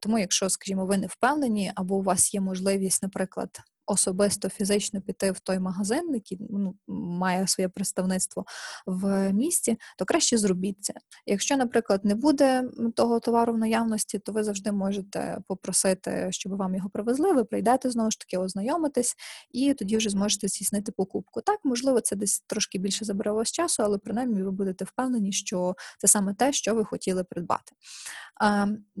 Тому, 0.00 0.18
якщо, 0.18 0.50
скажімо, 0.50 0.86
ви 0.86 0.98
не 0.98 1.06
впевнені, 1.06 1.72
або 1.74 1.96
у 1.96 2.02
вас 2.02 2.34
є 2.34 2.40
можливість, 2.40 3.02
наприклад, 3.02 3.60
особисто 3.88 4.48
фізично 4.48 5.00
піти 5.00 5.30
в 5.30 5.38
той 5.38 5.58
магазин, 5.58 6.14
який 6.14 6.38
ну, 6.50 6.74
має 6.88 7.46
своє 7.46 7.68
представництво 7.68 8.44
в 8.86 9.32
місті, 9.32 9.76
то 9.98 10.04
краще 10.04 10.38
зробіть 10.38 10.76
це. 10.80 10.94
Якщо, 11.26 11.56
наприклад, 11.56 12.04
не 12.04 12.14
буде 12.14 12.64
того 12.96 13.20
товару 13.20 13.52
в 13.52 13.58
наявності, 13.58 14.18
то 14.18 14.32
ви 14.32 14.44
завжди 14.44 14.72
можете 14.72 15.38
попросити, 15.48 16.28
щоб 16.30 16.56
вам 16.56 16.74
його 16.74 16.90
привезли. 16.90 17.32
Ви 17.32 17.44
прийдете 17.44 17.90
знову 17.90 18.10
ж 18.10 18.20
таки, 18.20 18.38
ознайомитись, 18.38 19.14
і 19.50 19.74
тоді 19.74 19.96
вже 19.96 20.10
зможете 20.10 20.48
здійснити 20.48 20.92
покупку. 20.92 21.40
Так, 21.40 21.60
можливо, 21.64 22.00
це 22.00 22.16
десь 22.16 22.40
трошки 22.46 22.78
більше 22.78 23.04
забере 23.04 23.32
вас 23.32 23.52
часу, 23.52 23.82
але 23.82 23.98
принаймні 23.98 24.42
ви 24.42 24.50
будете 24.50 24.84
впевнені, 24.84 25.32
що 25.32 25.74
це 25.98 26.08
саме 26.08 26.34
те, 26.34 26.52
що 26.52 26.74
ви 26.74 26.84
хотіли 26.84 27.24
придбати. 27.24 27.72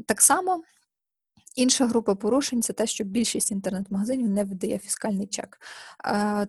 Так 0.06 0.20
само. 0.20 0.62
Інша 1.58 1.86
група 1.86 2.14
порушень 2.14 2.62
це 2.62 2.72
те, 2.72 2.86
що 2.86 3.04
більшість 3.04 3.52
інтернет-магазинів 3.52 4.28
не 4.28 4.44
видає 4.44 4.78
фіскальний 4.78 5.26
чек. 5.26 5.60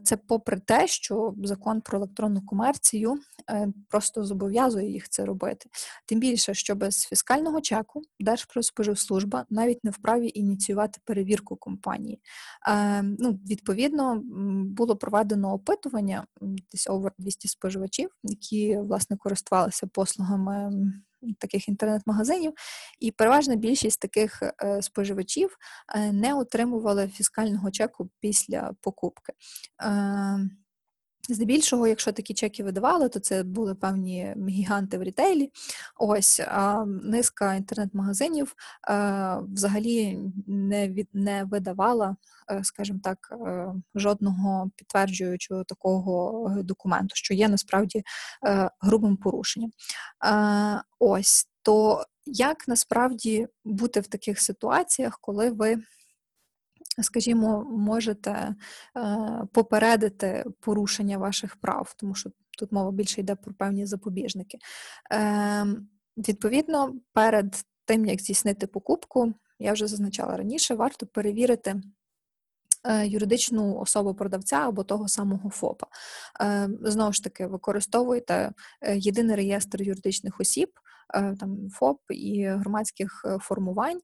Це 0.04 0.18
попри 0.18 0.60
те, 0.60 0.88
що 0.88 1.34
закон 1.44 1.82
про 1.82 1.98
електронну 1.98 2.42
комерцію 2.42 3.20
е, 3.50 3.68
просто 3.88 4.24
зобов'язує 4.24 4.92
їх 4.92 5.10
це 5.10 5.26
робити. 5.26 5.70
Тим 6.06 6.20
більше, 6.20 6.54
що 6.54 6.76
без 6.76 7.04
фіскального 7.04 7.62
чеку 7.62 8.02
Держпродспоживслужба 8.20 9.46
навіть 9.50 9.84
не 9.84 9.92
вправі 9.92 10.32
ініціювати 10.34 11.00
перевірку 11.06 11.56
компанії. 11.56 12.22
Ну, 13.04 13.40
Відповідно, 13.50 14.22
було 14.66 14.96
проведено 14.96 15.54
опитування 15.54 16.26
десь 16.72 16.90
over 16.90 17.12
200 17.18 17.48
споживачів, 17.48 18.10
які 18.24 18.78
власне 18.78 19.18
користувалися 19.18 19.88
послугами 19.88 20.72
таких 21.40 21.68
інтернет-магазинів, 21.68 22.54
і 23.00 23.12
переважна 23.12 23.56
більшість 23.56 24.00
таких 24.00 24.44
е, 24.44 24.82
споживачів 24.82 25.58
е, 25.96 26.12
не 26.12 26.34
отримували 26.34 27.08
фіскального 27.08 27.72
чеку 27.72 28.10
після 28.20 28.74
покупки. 28.82 29.34
Е, 31.30 31.34
здебільшого, 31.34 31.88
якщо 31.88 32.12
такі 32.12 32.34
чеки 32.34 32.64
видавали, 32.64 33.10
то 33.10 33.20
це 33.20 33.44
були 33.44 33.76
певні 33.76 34.36
гіганти 34.50 34.98
в 34.98 35.04
рітейлі. 35.04 35.52
Ось 35.98 36.40
а 36.40 36.86
низка 36.86 37.56
інтернет-магазинів 37.56 38.56
а, 38.82 39.40
взагалі 39.54 40.20
не 40.48 40.90
від 40.90 41.08
не 41.14 41.44
видавала, 41.44 42.16
скажімо 42.62 43.00
так, 43.04 43.18
жодного 43.96 44.72
підтверджуючого 44.76 45.64
такого 45.64 46.50
документу, 46.64 47.16
що 47.16 47.34
є 47.34 47.48
насправді 47.50 48.04
грубим 48.82 49.18
порушенням. 49.18 49.72
Ось 51.00 51.48
то 51.62 52.06
як 52.26 52.68
насправді 52.68 53.48
бути 53.66 54.00
в 54.00 54.08
таких 54.08 54.40
ситуаціях, 54.40 55.20
коли 55.22 55.50
ви 55.50 55.78
скажімо, 57.04 57.68
можете 57.70 58.32
е, 58.32 58.56
попередити 59.54 60.46
порушення 60.60 61.18
ваших 61.18 61.56
прав, 61.56 61.94
тому 61.98 62.16
що 62.16 62.30
тут 62.58 62.72
мова 62.72 62.92
більше 62.92 63.22
йде 63.22 63.36
про 63.36 63.54
певні 63.54 63.86
запобіжники. 63.86 64.58
Ем, 65.12 65.88
відповідно, 66.18 66.94
перед 67.14 67.66
тим, 67.86 68.06
як 68.06 68.22
здійснити 68.22 68.68
покупку, 68.68 69.34
я 69.60 69.74
вже 69.74 69.88
зазначала 69.88 70.38
раніше, 70.38 70.76
варто 70.76 71.06
перевірити. 71.06 71.82
Е, 72.84 73.08
юридичну 73.08 73.76
особу 73.76 74.14
продавця 74.14 74.56
або 74.56 74.84
того 74.84 75.08
самого 75.08 75.50
ФОПа. 75.50 75.88
Ем, 76.40 76.78
знову 76.82 77.14
ж 77.14 77.24
таки, 77.24 77.48
використовуйте 77.48 78.52
е, 78.82 78.98
єдиний 78.98 79.36
реєстр 79.36 79.82
юридичних 79.82 80.40
осіб, 80.40 80.70
там 81.14 81.70
ФОП 81.70 82.02
і 82.10 82.46
громадських 82.46 83.26
формувань. 83.42 84.00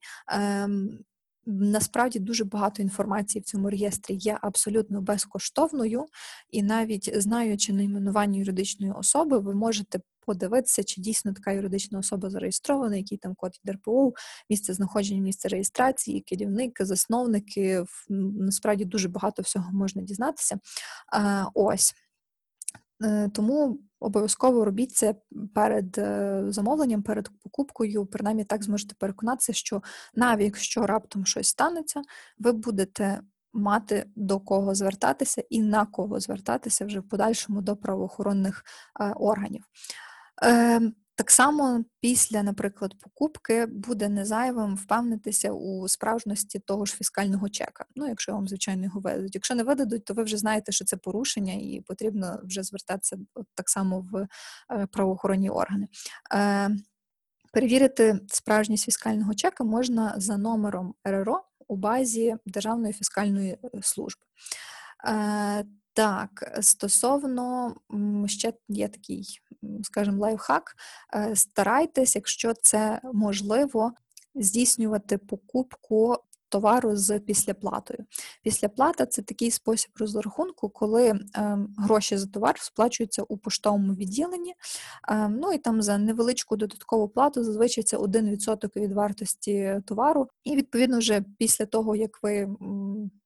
Насправді 1.45 2.19
дуже 2.19 2.45
багато 2.45 2.81
інформації 2.81 3.41
в 3.41 3.45
цьому 3.45 3.69
реєстрі 3.69 4.15
є 4.15 4.37
абсолютно 4.41 5.01
безкоштовною, 5.01 6.05
і 6.49 6.63
навіть 6.63 7.21
знаючи 7.21 7.73
найменування 7.73 8.39
юридичної 8.39 8.93
особи, 8.93 9.39
ви 9.39 9.55
можете 9.55 9.99
подивитися, 10.25 10.83
чи 10.83 11.01
дійсно 11.01 11.33
така 11.33 11.51
юридична 11.51 11.99
особа 11.99 12.29
зареєстрована, 12.29 12.95
який 12.95 13.17
там 13.17 13.35
код 13.35 13.51
ДРПУ, 13.63 14.15
місце 14.49 14.73
знаходження, 14.73 15.21
місце 15.21 15.47
реєстрації, 15.47 16.21
керівник, 16.21 16.77
засновники. 16.79 17.85
Насправді 18.09 18.85
дуже 18.85 19.09
багато 19.09 19.41
всього 19.41 19.71
можна 19.71 20.01
дізнатися. 20.01 20.59
Ось. 21.53 21.93
Е, 23.03 23.29
тому 23.33 23.79
обов'язково 24.05 24.65
робіть 24.65 24.91
це 24.91 25.15
перед 25.53 25.97
е, 25.97 26.43
замовленням, 26.47 27.01
перед 27.01 27.29
покупкою. 27.43 28.05
Принаймні 28.05 28.43
так 28.43 28.63
зможете 28.63 28.95
переконатися, 28.99 29.53
що 29.53 29.81
навіть 30.15 30.45
якщо 30.45 30.87
раптом 30.87 31.25
щось 31.25 31.47
станеться, 31.47 32.01
ви 32.39 32.51
будете 32.51 33.21
мати 33.53 34.05
до 34.15 34.39
кого 34.39 34.75
звертатися 34.75 35.43
і 35.49 35.61
на 35.61 35.85
кого 35.85 36.19
звертатися 36.19 36.85
вже 36.85 36.99
в 36.99 37.09
подальшому 37.09 37.61
до 37.61 37.75
правоохоронних 37.75 38.63
е, 38.99 39.13
органів. 39.15 39.63
Так 41.17 41.31
само 41.31 41.85
після, 42.01 42.43
наприклад, 42.43 42.95
покупки 42.99 43.65
буде 43.65 44.09
незайвим 44.09 44.75
впевнитися 44.75 45.51
у 45.51 45.87
справжності 45.87 46.59
того 46.59 46.85
ж 46.85 46.95
фіскального 46.95 47.49
чека. 47.49 47.85
Ну, 47.95 48.07
якщо 48.07 48.33
вам, 48.33 48.47
звичайно, 48.47 48.83
його 48.83 48.99
видадуть. 48.99 49.35
Якщо 49.35 49.55
не 49.55 49.63
видадуть, 49.63 50.05
то 50.05 50.13
ви 50.13 50.23
вже 50.23 50.37
знаєте, 50.37 50.71
що 50.71 50.85
це 50.85 50.97
порушення, 50.97 51.53
і 51.53 51.81
потрібно 51.87 52.39
вже 52.43 52.63
звертатися 52.63 53.17
так 53.55 53.69
само 53.69 54.07
в 54.11 54.27
е, 54.71 54.87
правоохоронні 54.91 55.49
органи. 55.49 55.87
Е, 56.33 56.69
перевірити 57.53 58.19
справжність 58.27 58.85
фіскального 58.85 59.33
чека 59.33 59.63
можна 59.63 60.13
за 60.17 60.37
номером 60.37 60.95
РРО 61.03 61.43
у 61.67 61.75
базі 61.75 62.35
Державної 62.45 62.93
фіскальної 62.93 63.51
е, 63.51 63.57
служби. 63.81 64.21
Так, 65.95 66.57
стосовно 66.61 67.75
ще 68.25 68.53
є 68.69 68.87
такий, 68.87 69.39
скажімо, 69.83 70.21
лайфхак. 70.21 70.75
Е, 71.15 71.35
старайтесь, 71.35 72.15
якщо 72.15 72.53
це 72.53 73.01
можливо, 73.13 73.91
здійснювати 74.35 75.17
покупку 75.17 76.17
товару 76.49 76.95
з 76.95 77.19
післяплатою. 77.19 78.05
Післяплата 78.43 79.05
це 79.05 79.21
такий 79.21 79.51
спосіб 79.51 79.91
розрахунку, 79.95 80.69
коли 80.69 81.07
е, 81.09 81.19
гроші 81.77 82.17
за 82.17 82.27
товар 82.27 82.55
сплачуються 82.59 83.23
у 83.23 83.37
поштовому 83.37 83.93
відділенні. 83.93 84.53
Е, 85.09 85.29
ну 85.29 85.53
і 85.53 85.57
там 85.57 85.81
за 85.81 85.97
невеличку 85.97 86.55
додаткову 86.55 87.09
плату 87.09 87.43
зазвичай 87.43 87.83
це 87.83 87.97
1% 87.97 88.75
від 88.75 88.91
вартості 88.91 89.81
товару. 89.85 90.27
І 90.43 90.55
відповідно 90.55 90.97
вже 90.97 91.23
після 91.37 91.65
того, 91.65 91.95
як 91.95 92.23
ви 92.23 92.55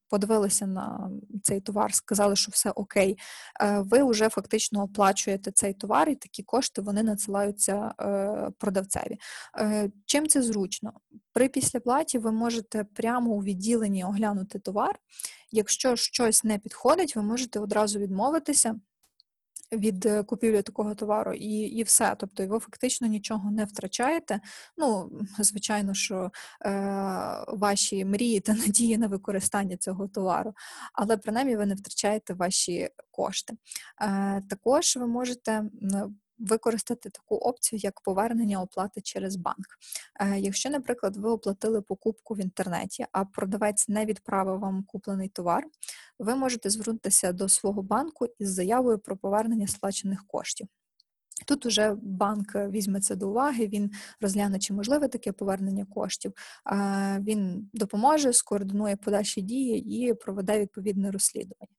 подивилися 0.09 0.67
на 0.67 1.11
цей 1.43 1.61
товар, 1.61 1.93
сказали, 1.93 2.35
що 2.35 2.51
все 2.51 2.71
окей, 2.71 3.17
е, 3.61 3.79
ви 3.79 4.03
вже 4.03 4.29
фактично 4.29 4.83
оплачуєте 4.83 5.51
цей 5.51 5.73
товар, 5.73 6.09
і 6.09 6.15
такі 6.15 6.43
кошти 6.43 6.81
вони 6.81 7.03
надсилаються 7.03 7.93
е, 8.01 8.51
продавцеві. 8.57 9.19
Е, 9.57 9.91
чим 10.05 10.27
це 10.27 10.41
зручно? 10.41 10.93
При 11.33 11.47
післяплаті 11.47 12.17
ви 12.17 12.31
можете 12.31 12.83
прямо 12.83 13.31
у 13.31 13.43
відділенні 13.43 14.03
оглянути 14.03 14.59
товар. 14.59 14.99
Якщо 15.51 15.95
щось 15.95 16.43
не 16.43 16.57
підходить, 16.57 17.15
ви 17.15 17.21
можете 17.21 17.59
одразу 17.59 17.99
відмовитися 17.99 18.79
від 19.71 20.05
е, 20.05 20.23
купівлі 20.23 20.61
такого 20.61 20.95
товару, 20.95 21.33
і 21.33 21.59
і 21.59 21.83
все. 21.83 22.15
Тобто 22.17 22.47
ви 22.47 22.59
фактично 22.59 23.07
нічого 23.07 23.51
не 23.51 23.65
втрачаєте. 23.65 24.39
Ну, 24.77 25.11
звичайно, 25.39 25.93
що 25.93 26.31
е, 26.65 26.69
ваші 27.47 28.05
мрії 28.05 28.39
та 28.39 28.53
надії 28.53 28.97
на 28.97 29.07
використання 29.07 29.77
цього 29.77 30.07
товару, 30.07 30.53
але 30.93 31.17
принаймні 31.17 31.55
ви 31.55 31.65
не 31.65 31.75
втрачаєте 31.75 32.33
ваші 32.33 32.89
кошти. 33.11 33.53
Е, 34.01 34.41
Також 34.49 34.97
ви 34.97 35.07
можете 35.07 35.63
використати 36.39 37.09
таку 37.09 37.35
опцію, 37.35 37.79
як 37.83 38.01
повернення 38.01 38.61
оплати 38.61 39.01
через 39.01 39.35
банк. 39.35 39.67
Е, 40.19 40.39
якщо, 40.39 40.69
наприклад, 40.69 41.17
ви 41.17 41.29
оплатили 41.29 41.81
покупку 41.81 42.33
в 42.33 42.39
інтернеті, 42.39 43.05
а 43.11 43.25
продавець 43.25 43.87
не 43.87 44.05
відправив 44.05 44.59
вам 44.59 44.83
куплений 44.83 45.29
товар, 45.29 45.63
ви 46.19 46.35
можете 46.35 46.69
звернутися 46.69 47.31
до 47.31 47.49
свого 47.49 47.81
банку 47.81 48.27
із 48.39 48.53
заявою 48.53 48.99
про 48.99 49.17
повернення 49.17 49.67
сплачених 49.67 50.27
коштів. 50.27 50.67
Тут 51.49 51.65
уже 51.65 51.95
банк 52.01 52.55
візьме 52.55 53.01
це 53.01 53.15
до 53.15 53.29
уваги, 53.29 53.67
він 53.67 53.91
розгляне, 54.21 54.59
чи 54.59 54.73
можливе 54.73 55.07
таке 55.07 55.31
повернення 55.31 55.85
коштів, 55.85 56.33
він 57.19 57.69
допоможе, 57.73 58.33
скоординує 58.33 58.95
подальші 58.95 59.41
дії 59.41 60.07
і 60.07 60.13
проведе 60.13 60.59
відповідне 60.59 61.11
розслідування. 61.11 61.75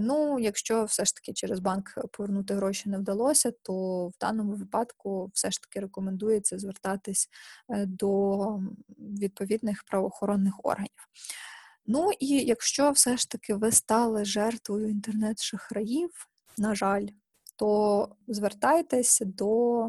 Ну, 0.00 0.38
якщо 0.38 0.84
все 0.84 1.04
ж 1.04 1.14
таки 1.14 1.32
через 1.32 1.60
банк 1.60 1.98
повернути 2.12 2.54
гроші 2.54 2.88
не 2.88 2.98
вдалося, 2.98 3.52
то 3.62 4.06
в 4.08 4.18
даному 4.20 4.52
випадку 4.52 5.30
все 5.34 5.50
ж 5.50 5.60
таки 5.62 5.80
рекомендується 5.80 6.58
звертатись 6.58 7.28
е, 7.68 7.86
до 7.86 8.60
відповідних 8.98 9.84
правоохоронних 9.84 10.54
органів. 10.62 11.08
Ну 11.86 12.10
і 12.18 12.26
якщо 12.26 12.90
все 12.90 13.16
ж 13.16 13.30
таки 13.30 13.54
ви 13.54 13.72
стали 13.72 14.24
жертвою 14.24 14.88
інтернет-шахраїв, 14.88 16.10
на 16.58 16.74
жаль 16.74 17.06
то 17.60 18.08
звертайтесь 18.28 19.22
до 19.24 19.88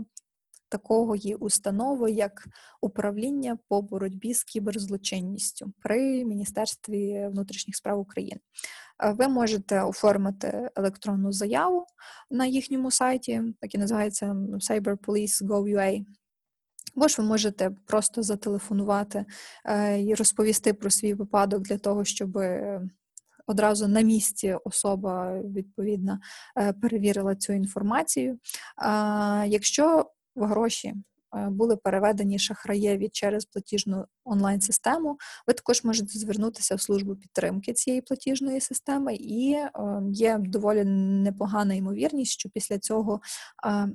такої 0.69 1.35
установи, 1.35 2.11
як 2.11 2.47
управління 2.81 3.57
по 3.67 3.81
боротьбі 3.81 4.33
з 4.33 4.43
кіберзлочинністю 4.43 5.73
при 5.79 6.25
Міністерстві 6.25 7.27
внутрішніх 7.31 7.75
справ 7.75 7.99
України. 7.99 8.41
Е, 9.03 9.11
ви 9.11 9.27
можете 9.27 9.81
оформити 9.81 10.69
електронну 10.75 11.31
заяву 11.31 11.85
на 12.31 12.45
їхньому 12.45 12.91
сайті, 12.91 13.41
який 13.61 13.79
називається 13.79 14.25
cyberpolice.gov.ua, 14.69 16.05
або 16.95 17.07
ж 17.07 17.21
ви 17.21 17.27
можете 17.27 17.71
просто 17.87 18.23
зателефонувати 18.23 19.25
е, 19.65 20.01
і 20.01 20.15
розповісти 20.15 20.73
про 20.73 20.89
свій 20.89 21.13
випадок 21.13 21.61
для 21.61 21.77
того, 21.77 22.05
щоб 22.05 22.37
одразу 23.47 23.87
на 23.87 24.01
місці 24.01 24.57
особа 24.63 25.39
відповідно 25.39 26.19
е, 26.57 26.73
перевірила 26.73 27.35
цю 27.35 27.53
інформацію. 27.53 28.39
Якщо 29.45 30.05
гроші 30.35 30.87
е, 30.87 30.95
були 31.33 31.75
переведені 31.75 32.39
шахраєві 32.39 33.09
через 33.09 33.45
платіжну 33.45 34.05
онлайн-систему, 34.23 35.17
ви 35.47 35.53
також 35.53 35.83
можете 35.83 36.19
звернутися 36.19 36.75
в 36.75 36.81
службу 36.81 37.15
підтримки 37.15 37.73
цієї 37.73 38.01
платіжної 38.01 38.61
системи, 38.61 39.15
і 39.15 39.51
е, 39.53 39.71
є 40.11 40.37
доволі 40.39 40.83
непогана 40.83 41.73
ймовірність, 41.73 42.31
що 42.31 42.49
після 42.49 42.79
цього 42.79 43.21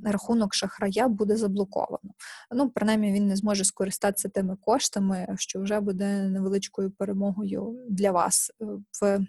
рахунок 0.04 0.54
шахрая 0.54 1.08
буде 1.08 1.36
заблоковано. 1.36 2.10
Ну, 2.54 2.70
принаймні, 2.70 3.12
він 3.12 3.26
не 3.26 3.36
зможе 3.36 3.64
скористатися 3.64 4.28
тими 4.28 4.56
коштами, 4.60 5.26
що 5.38 5.60
вже 5.60 5.80
буде 5.80 6.22
невеличкою 6.22 6.90
перемогою 6.90 7.78
для 7.88 8.10
вас 8.10 8.52
в 9.02 9.26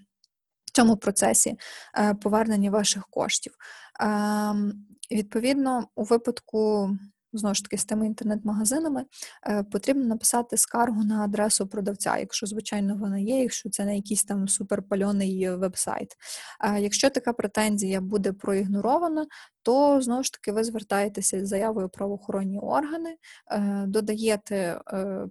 цьому 0.74 0.98
процесі 0.98 1.58
е, 1.98 2.14
повернення 2.14 2.72
ваших 2.72 3.08
коштів. 3.08 3.54
Ем, 4.00 4.74
відповідно, 5.12 5.88
у 5.96 6.04
випадку 6.04 6.90
знову 7.38 7.56
ж 7.56 7.64
таки 7.64 7.78
з 7.78 7.86
тими 7.86 8.06
інтернет-магазинами 8.06 9.06
е, 9.48 9.64
потрібно 9.64 10.06
написати 10.06 10.58
скаргу 10.58 11.04
на 11.04 11.24
адресу 11.24 11.68
продавця, 11.68 12.18
якщо, 12.18 12.46
звичайно, 12.46 12.96
вона 12.96 13.18
є, 13.18 13.40
якщо 13.42 13.70
це 13.70 13.86
не 13.86 13.96
якийсь 13.96 14.24
там 14.24 14.48
суперпальоний 14.48 15.50
веб-сайт. 15.50 16.16
Е, 16.64 16.80
якщо 16.80 17.10
така 17.10 17.34
претензія 17.34 18.02
буде 18.02 18.34
проігнорована, 18.34 19.28
то 19.64 20.02
знову 20.02 20.24
ж 20.24 20.34
таки 20.34 20.52
ви 20.52 20.64
звертаєтеся 20.64 21.46
з 21.46 21.50
заявою 21.50 21.90
правоохоронні 21.90 22.60
органи, 22.60 23.16
е, 23.52 23.84
додаєте 23.88 24.82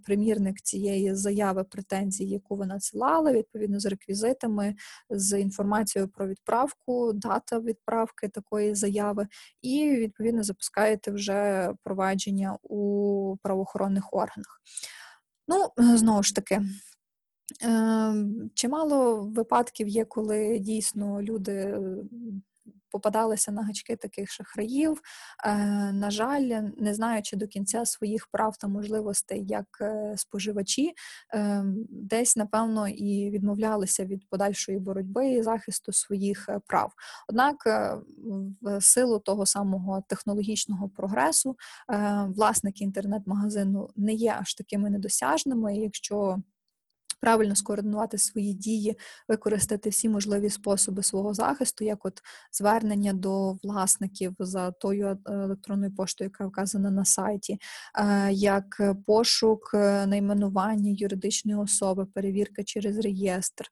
примірник 0.04 0.60
цієї 0.60 1.14
заяви 1.14 1.64
претензії, 1.64 2.30
яку 2.30 2.56
ви 2.56 2.66
надсилали, 2.66 3.32
відповідно 3.32 3.80
з 3.80 3.86
реквізитами, 3.86 4.74
з 5.10 5.40
інформацією 5.40 6.08
про 6.08 6.28
відправку, 6.28 7.12
дата 7.12 7.60
відправки 7.60 8.28
такої 8.28 8.74
заяви, 8.74 9.26
і 9.62 9.90
відповідно 9.90 10.42
запускаєте 10.42 11.10
вже 11.10 11.72
провадження 11.96 12.58
у 12.62 13.36
правоохоронних 13.42 14.14
органах. 14.14 14.60
Ну, 15.48 15.68
е, 15.80 15.96
знову 15.96 16.22
ж 16.22 16.34
таки, 16.34 16.62
ем, 17.62 18.50
чимало 18.54 19.22
випадків 19.22 19.88
є, 19.88 20.04
коли 20.04 20.58
дійсно 20.58 21.22
люди 21.22 21.78
попадалися 22.96 23.52
на 23.52 23.62
гачки 23.62 23.96
таких 23.96 24.30
шахраїв. 24.30 25.00
Е, 25.44 25.56
на 25.92 26.10
жаль, 26.10 26.62
не 26.76 26.94
знаючи 26.94 27.36
до 27.36 27.46
кінця 27.46 27.84
своїх 27.84 28.26
прав 28.26 28.56
та 28.56 28.68
можливостей 28.68 29.46
як 29.46 29.66
е, 29.80 30.14
споживачі, 30.16 30.92
е, 31.34 31.64
десь 31.90 32.36
напевно 32.36 32.88
і 32.88 33.30
відмовлялися 33.30 34.04
від 34.04 34.28
подальшої 34.28 34.78
боротьби 34.78 35.28
і 35.28 35.42
захисту 35.42 35.92
своїх 35.92 36.48
прав. 36.66 36.92
Однак, 37.28 37.56
в 38.60 38.80
силу 38.80 39.18
того 39.18 39.46
самого 39.46 40.02
технологічного 40.08 40.88
прогресу, 40.88 41.56
власники 42.28 42.84
інтернет-магазину 42.84 43.88
не 43.96 44.12
є 44.12 44.36
аж 44.40 44.54
такими 44.54 44.90
недосяжними, 44.90 45.76
якщо 45.76 46.38
правильно 47.20 47.56
скоординувати 47.56 48.18
свої 48.18 48.54
дії, 48.54 48.96
використати 49.28 49.88
всі 49.90 50.08
можливі 50.08 50.50
способи 50.50 51.02
свого 51.02 51.34
захисту, 51.34 51.84
як 51.84 52.06
от 52.06 52.22
звернення 52.52 53.12
до 53.12 53.52
власників 53.52 54.34
за 54.38 54.70
тою 54.70 55.06
е, 55.06 55.18
електронною 55.26 55.94
поштою, 55.94 56.30
яка 56.34 56.46
вказана 56.46 56.90
на 56.90 57.04
сайті, 57.04 57.58
е, 57.98 58.32
як 58.32 58.94
пошук 59.06 59.70
е, 59.74 60.06
найменування 60.06 60.90
юридичної 60.96 61.58
особи, 61.58 62.06
перевірка 62.06 62.64
через 62.64 62.98
реєстр, 62.98 63.66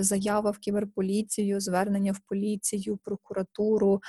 заява 0.00 0.50
в 0.50 0.58
кіберполіцію, 0.58 1.60
звернення 1.60 2.12
в 2.12 2.18
поліцію, 2.28 2.98
прокуратуру, 3.04 4.00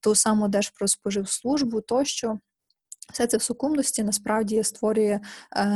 ту 0.00 0.14
саму 0.14 0.48
Держпродспоживслужбу 0.48 1.80
тощо. 1.80 2.38
Все 3.12 3.26
це 3.26 3.36
в 3.36 3.42
сукупності 3.42 4.02
насправді 4.02 4.62
створює 4.62 5.20
е, 5.56 5.66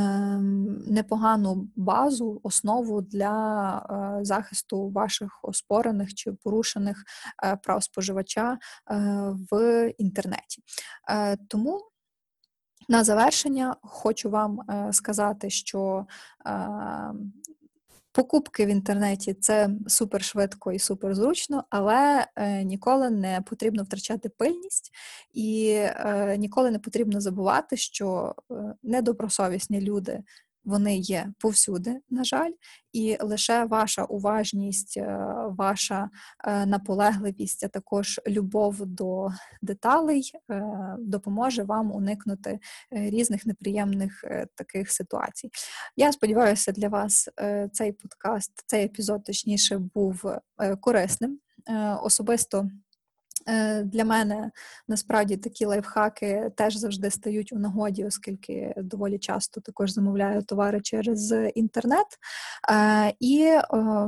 непогану 0.87 1.67
базу, 1.75 2.39
основу 2.43 3.01
для 3.01 3.77
е, 4.19 4.25
захисту 4.25 4.89
ваших 4.89 5.39
оспорених 5.43 6.13
чи 6.13 6.31
порушених 6.31 7.03
е, 7.43 7.55
прав 7.55 7.83
споживача 7.83 8.53
е, 8.53 8.95
в 9.51 9.87
інтернеті. 9.97 10.61
Е, 11.09 11.37
тому 11.47 11.81
на 12.89 13.03
завершення 13.03 13.75
хочу 13.81 14.29
вам 14.29 14.61
е, 14.69 14.93
сказати, 14.93 15.49
що 15.49 16.05
Покупки 18.15 18.65
в 18.65 18.69
інтернеті 18.69 19.33
це 19.33 19.69
супер 19.87 20.23
швидко 20.23 20.71
і 20.71 20.79
супер 20.79 21.15
зручно, 21.15 21.63
але 21.69 22.27
е, 22.35 22.63
ніколи 22.63 23.09
не 23.09 23.41
потрібно 23.41 23.83
втрачати 23.83 24.29
пильність, 24.29 24.91
і 25.33 25.69
е, 25.75 26.35
ніколи 26.37 26.71
не 26.71 26.79
потрібно 26.79 27.21
забувати, 27.21 27.77
що 27.77 28.35
е, 28.51 28.55
недобросовісні 28.83 29.81
люди 29.81 30.19
вони 30.65 30.97
є 30.97 31.33
повсюди, 31.39 31.99
на 32.09 32.23
жаль, 32.23 32.51
і 32.93 33.17
лише 33.21 33.65
ваша 33.65 34.03
уважність, 34.03 34.97
е, 34.97 35.17
ваша 35.49 36.09
е, 36.43 36.65
наполегливість, 36.65 37.63
а 37.63 37.67
також 37.67 38.21
любов 38.27 38.85
до 38.85 39.29
деталей 39.61 40.31
е, 40.51 40.63
допоможе 40.99 41.63
вам 41.63 41.91
уникнути 41.91 42.59
різних 42.91 43.45
неприємних 43.45 44.23
таких 44.55 44.91
ситуацій. 44.91 45.49
Я 45.95 46.11
сподіваюся, 46.11 46.71
для 46.71 46.89
вас 46.89 47.29
цей 47.71 47.91
подкаст, 47.91 48.51
цей 48.65 48.85
епізод 48.85 49.23
точніше 49.23 49.77
був 49.77 50.23
корисним. 50.81 51.39
Особисто 52.01 52.69
для 53.83 54.05
мене 54.05 54.51
насправді 54.87 55.37
такі 55.37 55.65
лайфхаки 55.65 56.51
теж 56.55 56.75
завжди 56.75 57.11
стають 57.11 57.53
у 57.53 57.59
нагоді, 57.59 58.05
оскільки 58.05 58.73
доволі 58.77 59.19
часто 59.19 59.61
також 59.61 59.91
замовляю 59.91 60.43
товари 60.43 60.81
через 60.81 61.35
інтернет. 61.55 62.05
Е, 62.71 63.13
і 63.19 63.51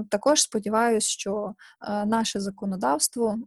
також 0.10 0.42
сподіваюся, 0.42 1.08
що 1.10 1.54
е, 1.82 2.06
наше 2.06 2.40
законодавство 2.40 3.40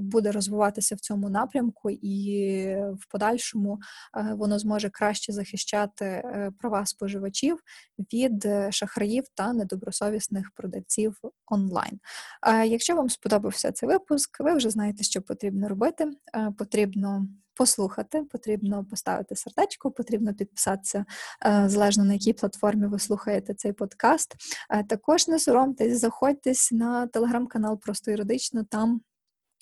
буде 0.00 0.32
розвиватися 0.32 0.94
в 0.94 1.00
цьому 1.00 1.28
напрямку, 1.30 1.90
і 1.90 2.66
в 2.74 3.10
подальшому 3.10 3.78
воно 4.32 4.58
зможе 4.58 4.90
краще 4.90 5.32
захищати 5.32 6.22
права 6.58 6.86
споживачів 6.86 7.58
від 8.12 8.48
шахраїв 8.70 9.24
та 9.34 9.52
недобросовісних 9.52 10.50
продавців 10.56 11.20
онлайн. 11.50 12.00
Якщо 12.66 12.96
вам 12.96 13.10
сподобався 13.10 13.72
цей 13.72 13.88
випуск, 13.88 14.40
ви 14.40 14.54
вже 14.54 14.70
знаєте, 14.70 15.04
що 15.04 15.22
потрібно 15.22 15.68
робити. 15.68 16.10
Потрібно 16.58 17.26
послухати, 17.54 18.22
потрібно 18.22 18.84
поставити 18.84 19.36
сердечко, 19.36 19.90
потрібно 19.90 20.34
підписатися 20.34 21.04
залежно 21.66 22.04
на 22.04 22.12
якій 22.12 22.32
платформі 22.32 22.86
ви 22.86 22.98
слухаєте 22.98 23.54
цей 23.54 23.72
подкаст. 23.72 24.34
Також 24.88 25.28
не 25.28 25.38
соромтесь, 25.38 26.00
заходьтесь 26.00 26.72
на 26.72 27.06
телеграм-канал 27.06 27.80
Просто 27.80 28.10
юридично 28.10 28.64
там. 28.64 29.00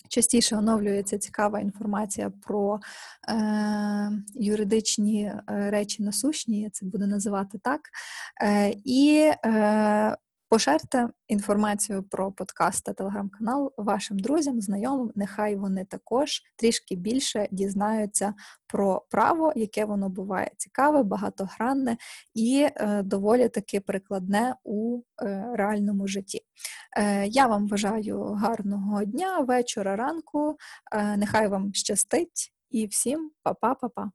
Частіше 0.09 0.57
оновлюється 0.57 1.19
цікава 1.19 1.61
інформація 1.61 2.31
про 2.31 2.81
е, 3.29 4.11
юридичні 4.35 5.25
е, 5.25 5.43
речі 5.71 6.03
насущні, 6.03 6.61
я 6.61 6.71
це 6.71 6.87
буду 6.87 7.07
називати 7.07 7.59
так. 7.59 7.81
Е, 8.43 8.75
І 8.85 9.33
е, 9.45 10.17
Поширте 10.51 11.09
інформацію 11.29 12.03
про 12.03 12.33
подкаст 12.33 12.85
та 12.85 12.93
телеграм-канал 12.93 13.73
вашим 13.77 14.19
друзям, 14.19 14.61
знайомим. 14.61 15.13
Нехай 15.15 15.57
вони 15.57 15.85
також 15.85 16.43
трішки 16.57 16.97
більше 16.97 17.49
дізнаються 17.51 18.35
про 18.67 19.07
право, 19.11 19.53
яке 19.57 19.85
воно 19.85 20.09
буває 20.09 20.51
цікаве, 20.57 21.03
багатогранне 21.03 21.97
і 22.35 22.69
е, 22.75 23.03
доволі 23.03 23.49
таки 23.49 23.81
прикладне 23.81 24.55
у 24.65 25.01
е, 25.23 25.45
реальному 25.55 26.07
житті. 26.07 26.41
Е, 26.97 27.27
я 27.27 27.47
вам 27.47 27.67
бажаю 27.67 28.23
гарного 28.23 29.05
дня, 29.05 29.41
вечора, 29.41 29.97
ранку. 29.97 30.57
Е, 30.93 31.17
нехай 31.17 31.49
вам 31.49 31.75
щастить 31.75 32.53
і 32.71 32.87
всім 32.87 33.31
па-па-па-па! 33.43 34.07